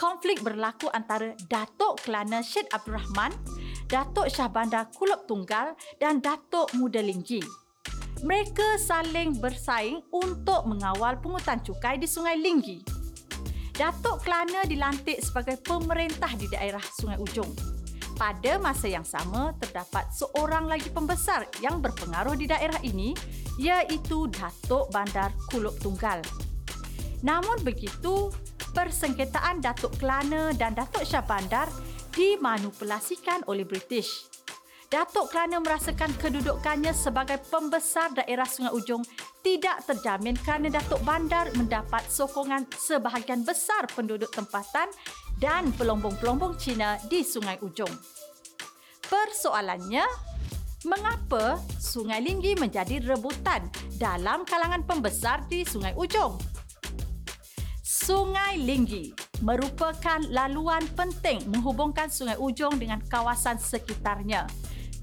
Konflik 0.00 0.40
berlaku 0.40 0.88
antara 0.96 1.36
Datuk 1.44 2.08
Kelana 2.08 2.40
Syed 2.40 2.72
Abdul 2.72 2.96
Rahman, 2.96 3.36
Datuk 3.84 4.32
Shah 4.32 4.48
Bandar 4.48 4.88
Kulub 4.96 5.28
Tunggal 5.28 5.76
dan 6.00 6.24
Datuk 6.24 6.72
Muda 6.72 7.04
Linggi 7.04 7.67
mereka 8.26 8.74
saling 8.82 9.38
bersaing 9.38 10.02
untuk 10.10 10.66
mengawal 10.66 11.18
pungutan 11.22 11.62
cukai 11.62 12.00
di 12.00 12.08
Sungai 12.10 12.34
Linggi. 12.34 12.82
Datuk 13.78 14.26
Kelana 14.26 14.66
dilantik 14.66 15.22
sebagai 15.22 15.54
pemerintah 15.62 16.34
di 16.34 16.50
daerah 16.50 16.82
Sungai 16.82 17.14
Ujong. 17.22 17.50
Pada 18.18 18.58
masa 18.58 18.90
yang 18.90 19.06
sama, 19.06 19.54
terdapat 19.62 20.10
seorang 20.10 20.66
lagi 20.66 20.90
pembesar 20.90 21.46
yang 21.62 21.78
berpengaruh 21.78 22.34
di 22.34 22.50
daerah 22.50 22.82
ini 22.82 23.14
iaitu 23.54 24.26
Datuk 24.34 24.90
Bandar 24.90 25.30
Kulub 25.54 25.78
Tunggal. 25.78 26.18
Namun 27.22 27.62
begitu, 27.62 28.34
persengketaan 28.74 29.62
Datuk 29.62 29.94
Kelana 30.02 30.50
dan 30.58 30.74
Datuk 30.74 31.06
Shah 31.06 31.22
Bandar 31.22 31.70
dimanipulasikan 32.18 33.46
oleh 33.46 33.62
British. 33.62 34.26
Datuk 34.88 35.28
kerana 35.28 35.60
merasakan 35.60 36.16
kedudukannya 36.16 36.96
sebagai 36.96 37.36
pembesar 37.52 38.08
daerah 38.16 38.48
Sungai 38.48 38.72
Ujong 38.72 39.04
tidak 39.44 39.84
terjamin 39.84 40.32
kerana 40.40 40.72
Datuk 40.72 41.04
Bandar 41.04 41.52
mendapat 41.60 42.08
sokongan 42.08 42.64
sebahagian 42.72 43.44
besar 43.44 43.84
penduduk 43.92 44.32
tempatan 44.32 44.88
dan 45.36 45.76
pelombong-pelombong 45.76 46.56
Cina 46.56 46.96
di 47.04 47.20
Sungai 47.20 47.60
Ujong. 47.60 47.92
Persoalannya, 49.04 50.08
mengapa 50.88 51.60
Sungai 51.76 52.24
Linggi 52.24 52.56
menjadi 52.56 53.04
rebutan 53.04 53.68
dalam 54.00 54.48
kalangan 54.48 54.88
pembesar 54.88 55.44
di 55.52 55.68
Sungai 55.68 55.92
Ujong? 56.00 56.40
Sungai 57.84 58.56
Linggi 58.56 59.12
merupakan 59.44 60.24
laluan 60.32 60.80
penting 60.96 61.44
menghubungkan 61.52 62.08
Sungai 62.08 62.40
Ujong 62.40 62.80
dengan 62.80 63.04
kawasan 63.04 63.60
sekitarnya. 63.60 64.48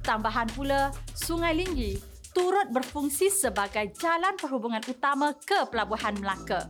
Tambahan 0.05 0.45
pula, 0.53 0.93
Sungai 1.17 1.57
Linggi 1.57 1.97
turut 2.29 2.69
berfungsi 2.69 3.33
sebagai 3.33 3.89
jalan 3.97 4.37
perhubungan 4.37 4.83
utama 4.85 5.33
ke 5.33 5.65
Pelabuhan 5.71 6.13
Melaka. 6.21 6.69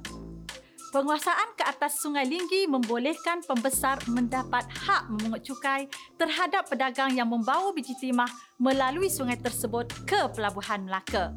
Penguasaan 0.96 1.52
ke 1.60 1.68
atas 1.68 2.00
Sungai 2.00 2.24
Linggi 2.24 2.64
membolehkan 2.72 3.44
pembesar 3.44 4.00
mendapat 4.08 4.64
hak 4.72 5.12
memungut 5.12 5.44
cukai 5.44 5.92
terhadap 6.16 6.72
pedagang 6.72 7.12
yang 7.12 7.28
membawa 7.28 7.76
biji 7.76 7.92
timah 8.00 8.32
melalui 8.56 9.12
sungai 9.12 9.36
tersebut 9.36 9.92
ke 10.08 10.32
Pelabuhan 10.32 10.88
Melaka. 10.88 11.36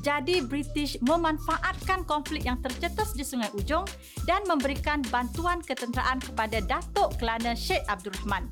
Jadi 0.00 0.40
British 0.40 0.96
memanfaatkan 1.04 2.08
konflik 2.08 2.48
yang 2.48 2.56
tercetus 2.64 3.12
di 3.12 3.20
Sungai 3.20 3.52
Ujong 3.52 3.84
dan 4.24 4.40
memberikan 4.48 5.04
bantuan 5.12 5.60
ketenteraan 5.60 6.24
kepada 6.24 6.64
Datuk 6.64 7.20
Kelana 7.20 7.52
Sheikh 7.52 7.84
Abdul 7.92 8.16
Rahman. 8.24 8.48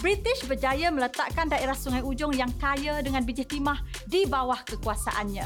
British 0.00 0.48
berjaya 0.48 0.88
meletakkan 0.88 1.52
daerah 1.52 1.76
Sungai 1.76 2.00
Ujong 2.00 2.32
yang 2.32 2.48
kaya 2.56 3.04
dengan 3.04 3.20
biji 3.20 3.44
timah 3.44 3.84
di 4.08 4.24
bawah 4.24 4.64
kekuasaannya. 4.64 5.44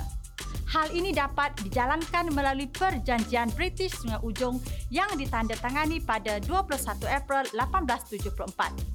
Hal 0.71 0.90
ini 0.95 1.11
dapat 1.11 1.59
dijalankan 1.67 2.31
melalui 2.31 2.71
perjanjian 2.71 3.51
British 3.59 3.99
Sungai 3.99 4.23
Ujong 4.23 4.62
yang 4.95 5.11
ditandatangani 5.19 6.03
pada 6.03 6.38
21 6.43 7.03
April 7.11 7.43
1874. 7.51 8.95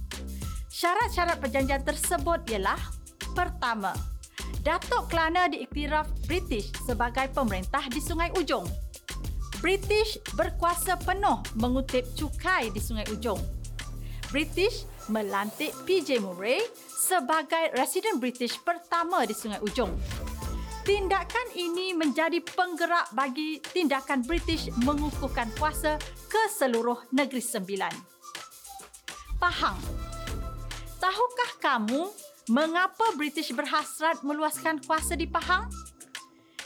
Syarat-syarat 0.71 1.43
perjanjian 1.43 1.83
tersebut 1.83 2.39
ialah 2.55 2.79
Pertama, 3.35 3.91
Datuk 4.63 5.11
Kelana 5.11 5.51
diiktiraf 5.51 6.07
British 6.27 6.71
sebagai 6.87 7.27
pemerintah 7.35 7.83
di 7.91 7.99
Sungai 7.99 8.31
Ujong. 8.35 8.63
British 9.59 10.19
berkuasa 10.39 10.95
penuh 11.03 11.43
mengutip 11.59 12.07
cukai 12.15 12.71
di 12.71 12.79
Sungai 12.79 13.03
Ujong. 13.11 13.39
British 14.31 14.87
melantik 15.09 15.73
PJ 15.83 16.21
Murray 16.21 16.61
sebagai 16.87 17.73
residen 17.73 18.21
British 18.21 18.55
pertama 18.61 19.25
di 19.25 19.33
Sungai 19.33 19.59
Ujong. 19.65 19.91
Tindakan 20.85 21.47
ini 21.53 21.93
menjadi 21.93 22.41
penggerak 22.41 23.13
bagi 23.13 23.61
tindakan 23.61 24.25
British 24.25 24.71
mengukuhkan 24.81 25.49
kuasa 25.57 26.01
ke 26.29 26.43
seluruh 26.49 27.09
negeri 27.13 27.41
sembilan. 27.41 27.93
Pahang. 29.37 29.77
Tahukah 30.97 31.51
kamu 31.61 32.01
mengapa 32.49 33.13
British 33.17 33.53
berhasrat 33.53 34.25
meluaskan 34.25 34.81
kuasa 34.81 35.13
di 35.13 35.29
Pahang? 35.29 35.69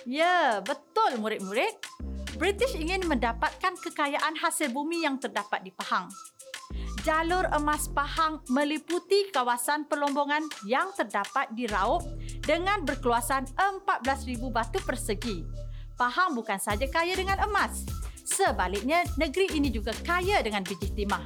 Ya, 0.07 0.63
betul 0.63 1.19
murid-murid. 1.19 1.75
British 2.39 2.75
ingin 2.75 3.05
mendapatkan 3.05 3.77
kekayaan 3.77 4.35
hasil 4.39 4.73
bumi 4.73 5.05
yang 5.05 5.21
terdapat 5.21 5.63
di 5.63 5.71
Pahang 5.71 6.09
jalur 7.03 7.43
emas 7.51 7.91
Pahang 7.91 8.39
meliputi 8.47 9.27
kawasan 9.35 9.83
perlombongan 9.91 10.47
yang 10.63 10.95
terdapat 10.95 11.51
di 11.51 11.67
Raub 11.67 11.99
dengan 12.39 12.87
berkeluasan 12.87 13.43
14,000 13.59 14.39
batu 14.47 14.79
persegi. 14.87 15.43
Pahang 15.99 16.31
bukan 16.31 16.55
saja 16.57 16.87
kaya 16.87 17.11
dengan 17.13 17.43
emas, 17.43 17.83
sebaliknya 18.23 19.03
negeri 19.19 19.51
ini 19.51 19.67
juga 19.67 19.91
kaya 20.07 20.39
dengan 20.39 20.63
biji 20.63 20.95
timah. 20.95 21.21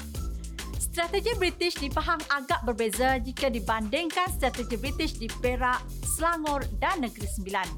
Strategi 0.82 1.38
British 1.38 1.78
di 1.78 1.94
Pahang 1.94 2.26
agak 2.26 2.66
berbeza 2.66 3.22
jika 3.22 3.54
dibandingkan 3.54 4.34
strategi 4.34 4.82
British 4.82 5.22
di 5.22 5.30
Perak, 5.30 5.86
Selangor 6.18 6.66
dan 6.82 7.06
Negeri 7.06 7.30
Sembilan. 7.30 7.70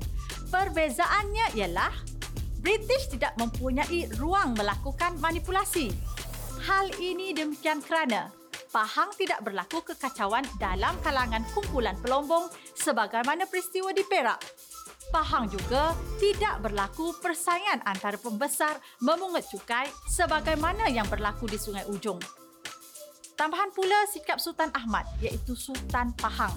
Perbezaannya 0.48 1.60
ialah 1.60 1.92
British 2.64 3.12
tidak 3.12 3.36
mempunyai 3.36 4.08
ruang 4.16 4.56
melakukan 4.56 5.20
manipulasi 5.20 6.19
Hal 6.60 6.92
ini 7.00 7.32
demikian 7.32 7.80
kerana 7.80 8.28
Pahang 8.70 9.10
tidak 9.18 9.42
berlaku 9.42 9.82
kekacauan 9.82 10.46
dalam 10.62 10.94
kalangan 11.02 11.42
kumpulan 11.58 11.98
pelombong 12.06 12.54
sebagaimana 12.78 13.50
peristiwa 13.50 13.90
di 13.90 14.06
Perak. 14.06 14.38
Pahang 15.10 15.50
juga 15.50 15.98
tidak 16.22 16.62
berlaku 16.62 17.18
persaingan 17.18 17.82
antara 17.82 18.14
pembesar 18.22 18.78
memungut 19.02 19.42
cukai 19.50 19.90
sebagaimana 20.06 20.86
yang 20.86 21.10
berlaku 21.10 21.50
di 21.50 21.58
Sungai 21.58 21.82
Ujong. 21.90 22.22
Tambahan 23.34 23.74
pula 23.74 24.06
sikap 24.14 24.38
Sultan 24.38 24.70
Ahmad 24.78 25.10
iaitu 25.18 25.58
Sultan 25.58 26.14
Pahang. 26.14 26.54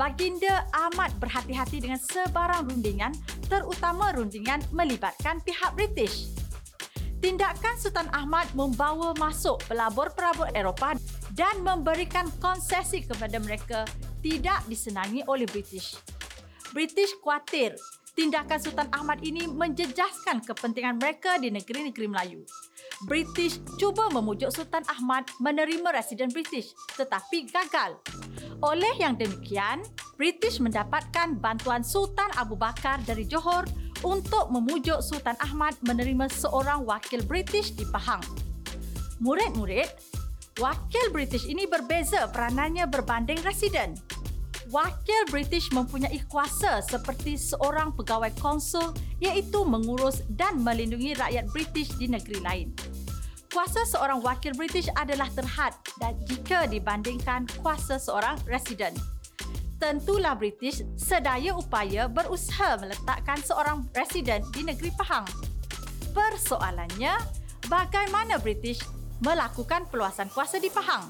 Baginda 0.00 0.64
amat 0.88 1.12
berhati-hati 1.20 1.84
dengan 1.84 2.00
sebarang 2.00 2.64
rundingan 2.64 3.12
terutama 3.52 4.08
rundingan 4.16 4.64
melibatkan 4.72 5.44
pihak 5.44 5.76
British 5.76 6.41
tindakan 7.22 7.78
Sultan 7.78 8.10
Ahmad 8.10 8.50
membawa 8.58 9.14
masuk 9.14 9.62
pelabur-pelabur 9.70 10.50
Eropah 10.58 10.98
dan 11.38 11.62
memberikan 11.62 12.26
konsesi 12.42 13.06
kepada 13.06 13.38
mereka 13.38 13.86
tidak 14.20 14.58
disenangi 14.66 15.22
oleh 15.30 15.46
British. 15.46 15.94
British 16.74 17.14
khawatir 17.22 17.78
tindakan 18.18 18.58
Sultan 18.58 18.90
Ahmad 18.90 19.22
ini 19.22 19.46
menjejaskan 19.46 20.42
kepentingan 20.42 20.98
mereka 20.98 21.38
di 21.38 21.54
negeri-negeri 21.54 22.10
Melayu. 22.10 22.42
British 23.06 23.62
cuba 23.78 24.10
memujuk 24.10 24.50
Sultan 24.50 24.82
Ahmad 24.90 25.30
menerima 25.38 25.94
residen 25.94 26.28
British 26.34 26.74
tetapi 26.98 27.46
gagal. 27.48 28.02
Oleh 28.62 28.94
yang 28.98 29.14
demikian, 29.14 29.82
British 30.18 30.58
mendapatkan 30.58 31.38
bantuan 31.38 31.86
Sultan 31.86 32.30
Abu 32.34 32.58
Bakar 32.58 32.98
dari 33.06 33.26
Johor 33.26 33.66
untuk 34.02 34.50
memujuk 34.50 34.98
Sultan 35.02 35.38
Ahmad 35.38 35.78
menerima 35.86 36.26
seorang 36.30 36.86
wakil 36.86 37.22
British 37.26 37.74
di 37.74 37.86
Pahang. 37.88 38.22
Murid-murid, 39.22 39.86
wakil 40.58 41.04
British 41.14 41.46
ini 41.46 41.66
berbeza 41.66 42.26
peranannya 42.30 42.86
berbanding 42.90 43.38
residen. 43.46 43.94
wakil 44.70 45.26
British 45.28 45.68
mempunyai 45.74 46.22
kuasa 46.30 46.80
seperti 46.80 47.34
seorang 47.34 47.92
pegawai 47.92 48.30
konsul 48.38 48.94
iaitu 49.18 49.66
mengurus 49.66 50.22
dan 50.32 50.62
melindungi 50.62 51.18
rakyat 51.18 51.50
British 51.50 51.92
di 51.98 52.06
negeri 52.06 52.38
lain. 52.40 52.68
Kuasa 53.52 53.84
seorang 53.84 54.24
wakil 54.24 54.56
British 54.56 54.88
adalah 54.96 55.28
terhad 55.36 55.76
dan 56.00 56.16
jika 56.24 56.64
dibandingkan 56.64 57.44
kuasa 57.60 58.00
seorang 58.00 58.40
resident. 58.48 58.96
Tentulah 59.82 60.38
British 60.38 60.86
sedaya 60.94 61.58
upaya 61.58 62.06
berusaha 62.06 62.78
meletakkan 62.78 63.42
seorang 63.42 63.82
resident 63.98 64.46
di 64.54 64.62
negeri 64.62 64.94
Pahang. 64.94 65.26
Persoalannya, 66.14 67.18
bagaimana 67.66 68.38
British 68.38 68.78
melakukan 69.26 69.90
peluasan 69.90 70.30
kuasa 70.30 70.62
di 70.62 70.70
Pahang? 70.70 71.02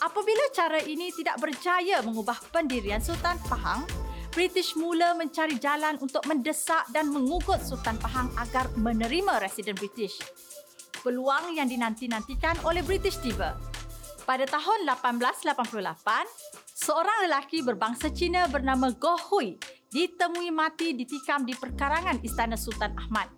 Apabila 0.00 0.48
cara 0.56 0.80
ini 0.80 1.12
tidak 1.12 1.36
berjaya 1.36 2.00
mengubah 2.00 2.40
pendirian 2.48 3.04
Sultan 3.04 3.36
Pahang, 3.52 3.84
British 4.32 4.80
mula 4.80 5.12
mencari 5.12 5.60
jalan 5.60 6.00
untuk 6.00 6.24
mendesak 6.24 6.88
dan 6.88 7.12
mengugut 7.12 7.60
Sultan 7.60 8.00
Pahang 8.00 8.32
agar 8.40 8.72
menerima 8.80 9.44
residen 9.44 9.76
British. 9.76 10.16
Peluang 11.04 11.52
yang 11.52 11.68
dinanti-nantikan 11.68 12.64
oleh 12.64 12.80
British 12.80 13.20
tiba. 13.20 13.73
Pada 14.24 14.48
tahun 14.48 14.88
1888, 14.88 15.84
seorang 16.72 17.28
lelaki 17.28 17.60
berbangsa 17.60 18.08
Cina 18.08 18.48
bernama 18.48 18.88
Goh 18.96 19.20
Hui 19.30 19.60
ditemui 19.92 20.48
mati 20.48 20.96
ditikam 20.96 21.44
di 21.44 21.52
perkarangan 21.52 22.24
Istana 22.24 22.56
Sultan 22.56 22.96
Ahmad. 22.96 23.28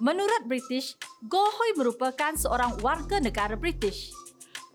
Menurut 0.00 0.44
British, 0.44 0.96
Goh 1.24 1.48
Hui 1.48 1.72
merupakan 1.76 2.36
seorang 2.36 2.76
warga 2.84 3.16
negara 3.16 3.56
British 3.56 4.12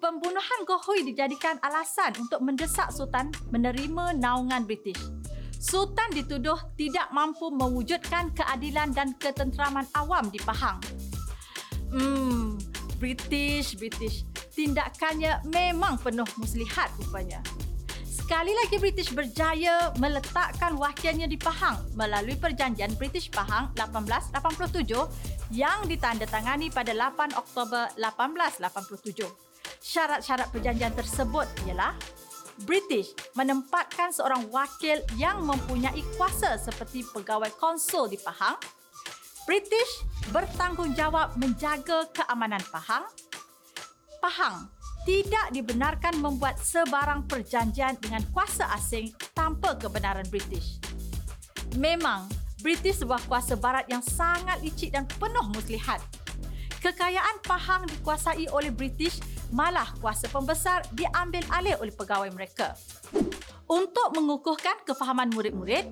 pembunuhan 0.06 0.70
Gohui 0.70 1.02
dijadikan 1.02 1.58
alasan 1.66 2.14
untuk 2.22 2.38
mendesak 2.46 2.94
Sultan 2.94 3.34
menerima 3.50 4.14
naungan 4.14 4.70
British. 4.70 5.02
Sultan 5.58 6.14
dituduh 6.14 6.62
tidak 6.78 7.10
mampu 7.10 7.50
mewujudkan 7.50 8.30
keadilan 8.38 8.94
dan 8.94 9.18
ketenteraman 9.18 9.90
awam 9.98 10.30
di 10.30 10.38
Pahang. 10.46 10.78
Hmm, 11.90 12.62
British, 13.02 13.74
British. 13.82 14.30
Tindakannya 14.56 15.44
memang 15.52 16.00
penuh 16.00 16.28
muslihat 16.40 16.90
rupanya. 16.98 17.44
Sekali 18.08 18.56
lagi 18.56 18.82
British 18.82 19.14
berjaya 19.14 19.94
meletakkan 20.02 20.80
wakilnya 20.80 21.30
di 21.30 21.38
Pahang 21.38 21.78
melalui 21.94 22.34
perjanjian 22.40 22.96
British 22.98 23.30
Pahang 23.30 23.70
1887 23.78 25.54
yang 25.54 25.86
ditandatangani 25.86 26.74
pada 26.74 26.90
8 26.96 27.38
Oktober 27.38 27.86
1887 28.00 29.46
syarat-syarat 29.86 30.50
perjanjian 30.50 30.94
tersebut 30.98 31.46
ialah 31.70 31.94
British 32.66 33.12
menempatkan 33.36 34.16
seorang 34.16 34.48
wakil 34.50 35.04
yang 35.20 35.44
mempunyai 35.44 36.02
kuasa 36.16 36.56
seperti 36.56 37.04
pegawai 37.04 37.52
konsul 37.60 38.08
di 38.08 38.16
Pahang. 38.16 38.56
British 39.46 40.08
bertanggungjawab 40.34 41.38
menjaga 41.38 42.10
keamanan 42.16 42.64
Pahang. 42.72 43.06
Pahang 44.26 44.74
tidak 45.06 45.54
dibenarkan 45.54 46.18
membuat 46.18 46.58
sebarang 46.58 47.30
perjanjian 47.30 47.94
dengan 48.02 48.26
kuasa 48.34 48.66
asing 48.74 49.14
tanpa 49.38 49.78
kebenaran 49.78 50.26
British. 50.34 50.82
Memang, 51.78 52.26
British 52.66 53.06
sebuah 53.06 53.22
kuasa 53.30 53.54
barat 53.54 53.86
yang 53.86 54.02
sangat 54.02 54.58
licik 54.66 54.98
dan 54.98 55.06
penuh 55.22 55.46
muslihat. 55.54 56.02
Kekayaan 56.82 57.38
Pahang 57.46 57.86
dikuasai 57.86 58.50
oleh 58.50 58.74
British 58.74 59.22
malah 59.54 59.94
kuasa 60.02 60.26
pembesar 60.34 60.82
diambil 60.98 61.46
alih 61.54 61.78
oleh 61.78 61.94
pegawai 61.94 62.34
mereka. 62.34 62.74
Untuk 63.70 64.10
mengukuhkan 64.18 64.82
kefahaman 64.90 65.30
murid-murid, 65.38 65.86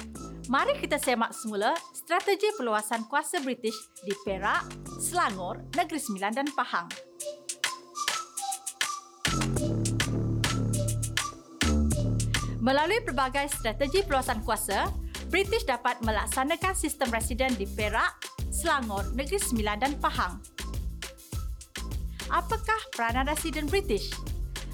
mari 0.49 0.73
kita 0.81 0.97
semak 0.97 1.37
semula 1.37 1.77
strategi 1.93 2.49
perluasan 2.57 3.05
kuasa 3.05 3.37
British 3.45 3.77
di 4.01 4.17
Perak, 4.25 4.73
Selangor, 4.97 5.61
Negeri 5.77 6.01
Sembilan 6.01 6.33
dan 6.33 6.49
Pahang. 6.49 7.12
Melalui 12.63 13.03
pelbagai 13.03 13.51
strategi 13.51 14.07
perluasan 14.07 14.39
kuasa, 14.47 14.87
British 15.27 15.67
dapat 15.67 15.99
melaksanakan 15.99 16.71
sistem 16.71 17.11
residen 17.11 17.51
di 17.59 17.67
Perak, 17.67 18.23
Selangor, 18.47 19.03
Negeri 19.11 19.35
Sembilan 19.35 19.77
dan 19.83 19.93
Pahang 19.99 20.53
apakah 22.33 22.81
peranan 22.89 23.29
residen 23.29 23.69
British? 23.69 24.09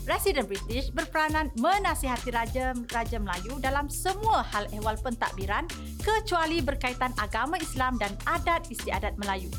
Residen 0.08 0.47
British 0.47 0.89
berperanan 0.89 1.54
menasihati 1.60 2.34
Raja-Raja 2.34 3.19
Melayu 3.21 3.62
dalam 3.62 3.91
semua 3.91 4.41
hal 4.41 4.65
ehwal 4.73 4.97
pentadbiran 4.97 5.69
kecuali 6.02 6.63
berkaitan 6.63 7.13
agama 7.19 7.60
Islam 7.62 7.99
dan 8.02 8.15
adat 8.25 8.65
istiadat 8.73 9.13
Melayu. 9.21 9.52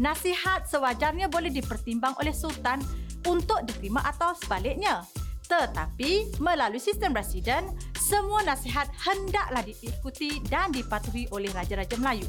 Nasihat 0.00 0.64
sewajarnya 0.64 1.28
boleh 1.28 1.52
dipertimbang 1.52 2.16
oleh 2.16 2.32
Sultan 2.32 2.80
untuk 3.28 3.60
diterima 3.68 4.00
atau 4.08 4.32
sebaliknya. 4.40 5.04
Tetapi 5.44 6.40
melalui 6.40 6.80
sistem 6.80 7.12
residen, 7.12 7.68
semua 7.96 8.44
nasihat 8.44 8.88
hendaklah 9.00 9.64
diikuti 9.64 10.40
dan 10.48 10.72
dipatuhi 10.72 11.28
oleh 11.32 11.52
Raja-Raja 11.52 11.96
Melayu. 12.00 12.28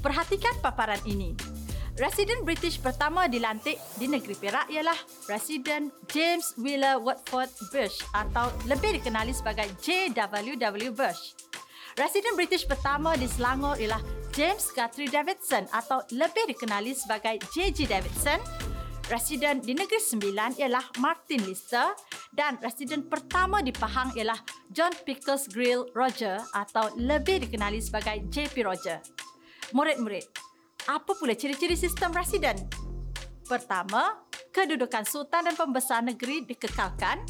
Perhatikan 0.00 0.56
paparan 0.60 1.00
ini. 1.08 1.32
Residen 1.96 2.44
British 2.44 2.76
pertama 2.76 3.24
dilantik 3.24 3.80
di 3.96 4.04
negeri 4.04 4.36
Perak 4.36 4.68
ialah 4.68 4.96
Residen 5.32 5.88
James 6.12 6.52
Wheeler 6.60 7.00
Watford 7.00 7.48
Bush 7.72 8.04
atau 8.12 8.52
lebih 8.68 9.00
dikenali 9.00 9.32
sebagai 9.32 9.64
JWW 9.80 10.92
Bush. 10.92 11.32
Residen 11.96 12.36
British 12.36 12.68
pertama 12.68 13.16
di 13.16 13.24
Selangor 13.24 13.80
ialah 13.80 14.04
James 14.36 14.68
Guthrie 14.76 15.08
Davidson 15.08 15.64
atau 15.72 16.04
lebih 16.12 16.52
dikenali 16.52 16.92
sebagai 16.92 17.40
JG 17.56 17.88
Davidson. 17.88 18.36
Residen 19.06 19.62
di 19.62 19.70
Negeri 19.70 20.02
Sembilan 20.02 20.58
ialah 20.58 20.98
Martin 20.98 21.46
Lister 21.46 21.94
dan 22.34 22.58
residen 22.58 23.06
pertama 23.06 23.62
di 23.62 23.70
Pahang 23.70 24.10
ialah 24.18 24.42
John 24.74 24.90
Pickles 25.06 25.46
Grill 25.46 25.86
Roger 25.94 26.42
atau 26.50 26.90
lebih 26.98 27.46
dikenali 27.46 27.78
sebagai 27.78 28.26
JP 28.26 28.66
Roger. 28.66 28.98
Murid-murid, 29.70 30.26
apa 30.90 31.14
pula 31.14 31.38
ciri-ciri 31.38 31.78
sistem 31.78 32.10
residen? 32.10 32.58
Pertama, 33.46 34.26
kedudukan 34.50 35.06
sultan 35.06 35.46
dan 35.46 35.54
pembesar 35.54 36.02
negeri 36.02 36.42
dikekalkan. 36.42 37.22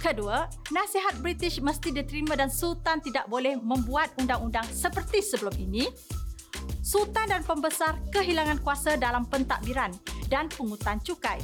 Kedua, 0.00 0.48
nasihat 0.72 1.20
British 1.20 1.60
mesti 1.60 1.92
diterima 1.92 2.40
dan 2.40 2.48
sultan 2.48 3.04
tidak 3.04 3.28
boleh 3.28 3.60
membuat 3.60 4.16
undang-undang 4.16 4.64
seperti 4.72 5.20
sebelum 5.20 5.52
ini. 5.60 5.92
Sultan 6.82 7.30
dan 7.30 7.46
pembesar 7.46 7.96
kehilangan 8.10 8.58
kuasa 8.60 8.98
dalam 8.98 9.22
pentadbiran 9.30 9.94
dan 10.26 10.50
pungutan 10.50 10.98
cukai. 10.98 11.38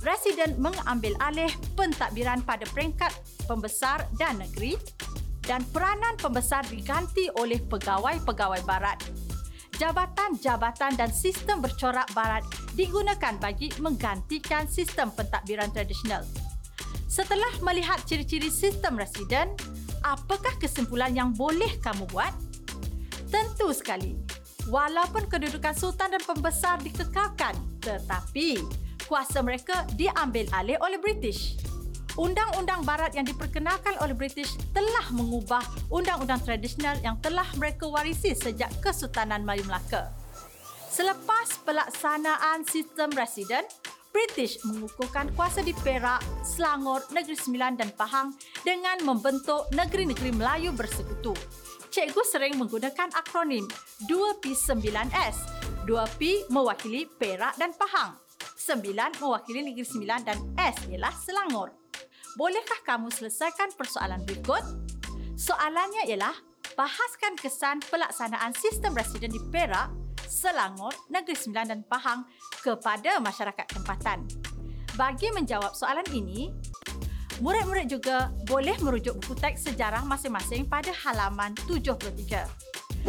Residen 0.00 0.56
mengambil 0.56 1.12
alih 1.20 1.50
pentadbiran 1.76 2.40
pada 2.46 2.64
peringkat 2.70 3.12
pembesar 3.44 4.06
dan 4.16 4.40
negeri 4.40 4.78
dan 5.44 5.60
peranan 5.74 6.16
pembesar 6.16 6.64
diganti 6.70 7.28
oleh 7.36 7.60
pegawai-pegawai 7.60 8.62
barat 8.64 8.96
jabatan-jabatan 9.80 10.92
dan 11.00 11.08
sistem 11.08 11.64
bercorak 11.64 12.04
barat 12.12 12.44
digunakan 12.76 13.32
bagi 13.40 13.72
menggantikan 13.80 14.68
sistem 14.68 15.08
pentadbiran 15.16 15.72
tradisional. 15.72 16.20
Setelah 17.08 17.48
melihat 17.64 17.96
ciri-ciri 18.04 18.52
sistem 18.52 19.00
residen, 19.00 19.56
apakah 20.04 20.52
kesimpulan 20.60 21.16
yang 21.16 21.32
boleh 21.32 21.80
kamu 21.80 22.04
buat? 22.12 22.30
Tentu 23.32 23.72
sekali, 23.72 24.20
walaupun 24.70 25.26
kedudukan 25.26 25.74
sultan 25.74 26.14
dan 26.14 26.22
pembesar 26.22 26.78
dikekalkan, 26.80 27.58
tetapi 27.82 28.62
kuasa 29.10 29.42
mereka 29.42 29.84
diambil 29.98 30.46
alih 30.54 30.78
oleh 30.80 30.96
British. 31.02 31.58
Undang-undang 32.18 32.82
barat 32.82 33.14
yang 33.14 33.26
diperkenalkan 33.26 33.94
oleh 34.02 34.14
British 34.14 34.54
telah 34.74 35.06
mengubah 35.14 35.62
undang-undang 35.90 36.42
tradisional 36.42 36.98
yang 37.02 37.18
telah 37.22 37.46
mereka 37.58 37.86
warisi 37.86 38.34
sejak 38.34 38.70
Kesultanan 38.82 39.42
Melayu 39.46 39.66
Melaka. 39.66 40.10
Selepas 40.90 41.62
pelaksanaan 41.62 42.66
sistem 42.66 43.14
residen, 43.14 43.62
British 44.10 44.58
mengukuhkan 44.66 45.30
kuasa 45.38 45.62
di 45.62 45.70
Perak, 45.70 46.18
Selangor, 46.42 47.06
Negeri 47.14 47.38
Sembilan 47.38 47.78
dan 47.78 47.94
Pahang 47.94 48.34
dengan 48.66 48.98
membentuk 49.06 49.70
negeri-negeri 49.70 50.34
Melayu 50.34 50.74
bersekutu. 50.74 51.30
Cikgu 51.90 52.22
sering 52.22 52.54
menggunakan 52.54 53.10
akronim 53.18 53.66
2P9S. 54.06 55.42
2P 55.90 56.46
mewakili 56.46 57.02
Perak 57.18 57.58
dan 57.58 57.74
Pahang. 57.74 58.14
9 58.38 59.18
mewakili 59.18 59.66
Negeri 59.66 59.82
Sembilan 59.82 60.22
dan 60.22 60.38
S 60.54 60.86
ialah 60.86 61.10
Selangor. 61.18 61.74
Bolehkah 62.38 62.78
kamu 62.86 63.10
selesaikan 63.10 63.74
persoalan 63.74 64.22
berikut? 64.22 64.62
Soalannya 65.34 66.06
ialah, 66.06 66.38
bahaskan 66.78 67.34
kesan 67.34 67.82
pelaksanaan 67.90 68.54
sistem 68.54 68.94
residen 68.94 69.34
di 69.34 69.42
Perak, 69.50 69.90
Selangor, 70.30 70.94
Negeri 71.10 71.34
Sembilan 71.34 71.74
dan 71.74 71.80
Pahang 71.82 72.22
kepada 72.62 73.18
masyarakat 73.18 73.66
tempatan. 73.66 74.30
Bagi 74.94 75.34
menjawab 75.34 75.74
soalan 75.74 76.06
ini, 76.14 76.54
Murid-murid 77.40 77.88
juga 77.88 78.28
boleh 78.44 78.76
merujuk 78.84 79.16
buku 79.16 79.32
teks 79.32 79.64
sejarah 79.64 80.04
masing-masing 80.04 80.68
pada 80.68 80.92
halaman 80.92 81.56
73. 81.64 82.44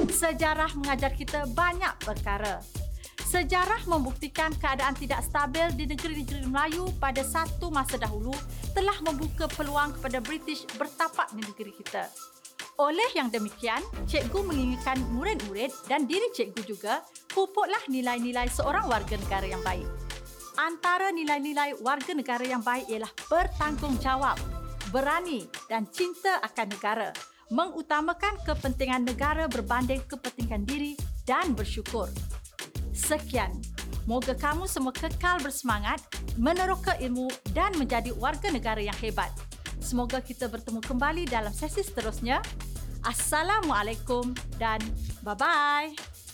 Sejarah 0.08 0.72
mengajar 0.80 1.12
kita 1.12 1.52
banyak 1.52 1.91
perkara. 2.00 2.63
Sejarah 3.28 3.84
membuktikan 3.88 4.56
keadaan 4.56 4.96
tidak 4.96 5.24
stabil 5.28 5.67
di 5.76 5.84
negeri-negeri 5.88 6.48
Melayu 6.48 6.88
pada 7.00 7.24
satu 7.28 7.72
masa 7.72 8.00
dahulu 8.00 8.32
telah 8.72 8.96
membuka 9.04 9.52
peluang 9.52 10.00
kepada 10.00 10.24
British 10.24 10.63
bertapak 10.80 11.28
di 11.36 11.44
negeri 11.44 11.72
kita. 11.76 12.08
Oleh 12.80 13.12
yang 13.15 13.28
demikian, 13.28 13.84
cikgu 14.08 14.48
menginginkan 14.48 15.00
murid-murid 15.12 15.76
dan 15.91 16.08
diri 16.08 16.32
cikgu 16.32 16.63
juga 16.63 17.04
pupuklah 17.36 17.84
nilai-nilai 17.91 18.48
seorang 18.48 18.88
warga 18.88 19.20
negara 19.20 19.48
yang 19.48 19.63
baik. 19.63 20.01
Antara 20.62 21.10
nilai-nilai 21.10 21.82
warga 21.82 22.13
negara 22.13 22.45
yang 22.45 22.62
baik 22.62 22.86
ialah 22.86 23.10
bertanggungjawab, 23.26 24.38
berani 24.93 25.50
dan 25.65 25.89
cinta 25.89 26.38
akan 26.45 26.69
negara, 26.69 27.10
mengutamakan 27.50 28.38
kepentingan 28.45 29.10
negara 29.10 29.50
berbanding 29.50 30.06
kepentingan 30.06 30.62
diri 30.62 30.93
dan 31.26 31.58
bersyukur. 31.58 32.13
Sekian. 32.93 33.50
Moga 34.06 34.38
kamu 34.38 34.69
semua 34.69 34.93
kekal 34.93 35.41
bersemangat, 35.41 35.97
meneroka 36.38 36.93
ilmu 37.02 37.26
dan 37.58 37.74
menjadi 37.82 38.13
warga 38.21 38.54
negara 38.54 38.86
yang 38.86 38.97
hebat. 39.02 39.34
Semoga 39.82 40.21
kita 40.21 40.45
bertemu 40.45 40.86
kembali 40.86 41.26
dalam 41.26 41.50
sesi 41.50 41.82
seterusnya. 41.82 42.38
Assalamualaikum 43.02 44.38
dan 44.62 44.78
bye-bye. 45.26 46.31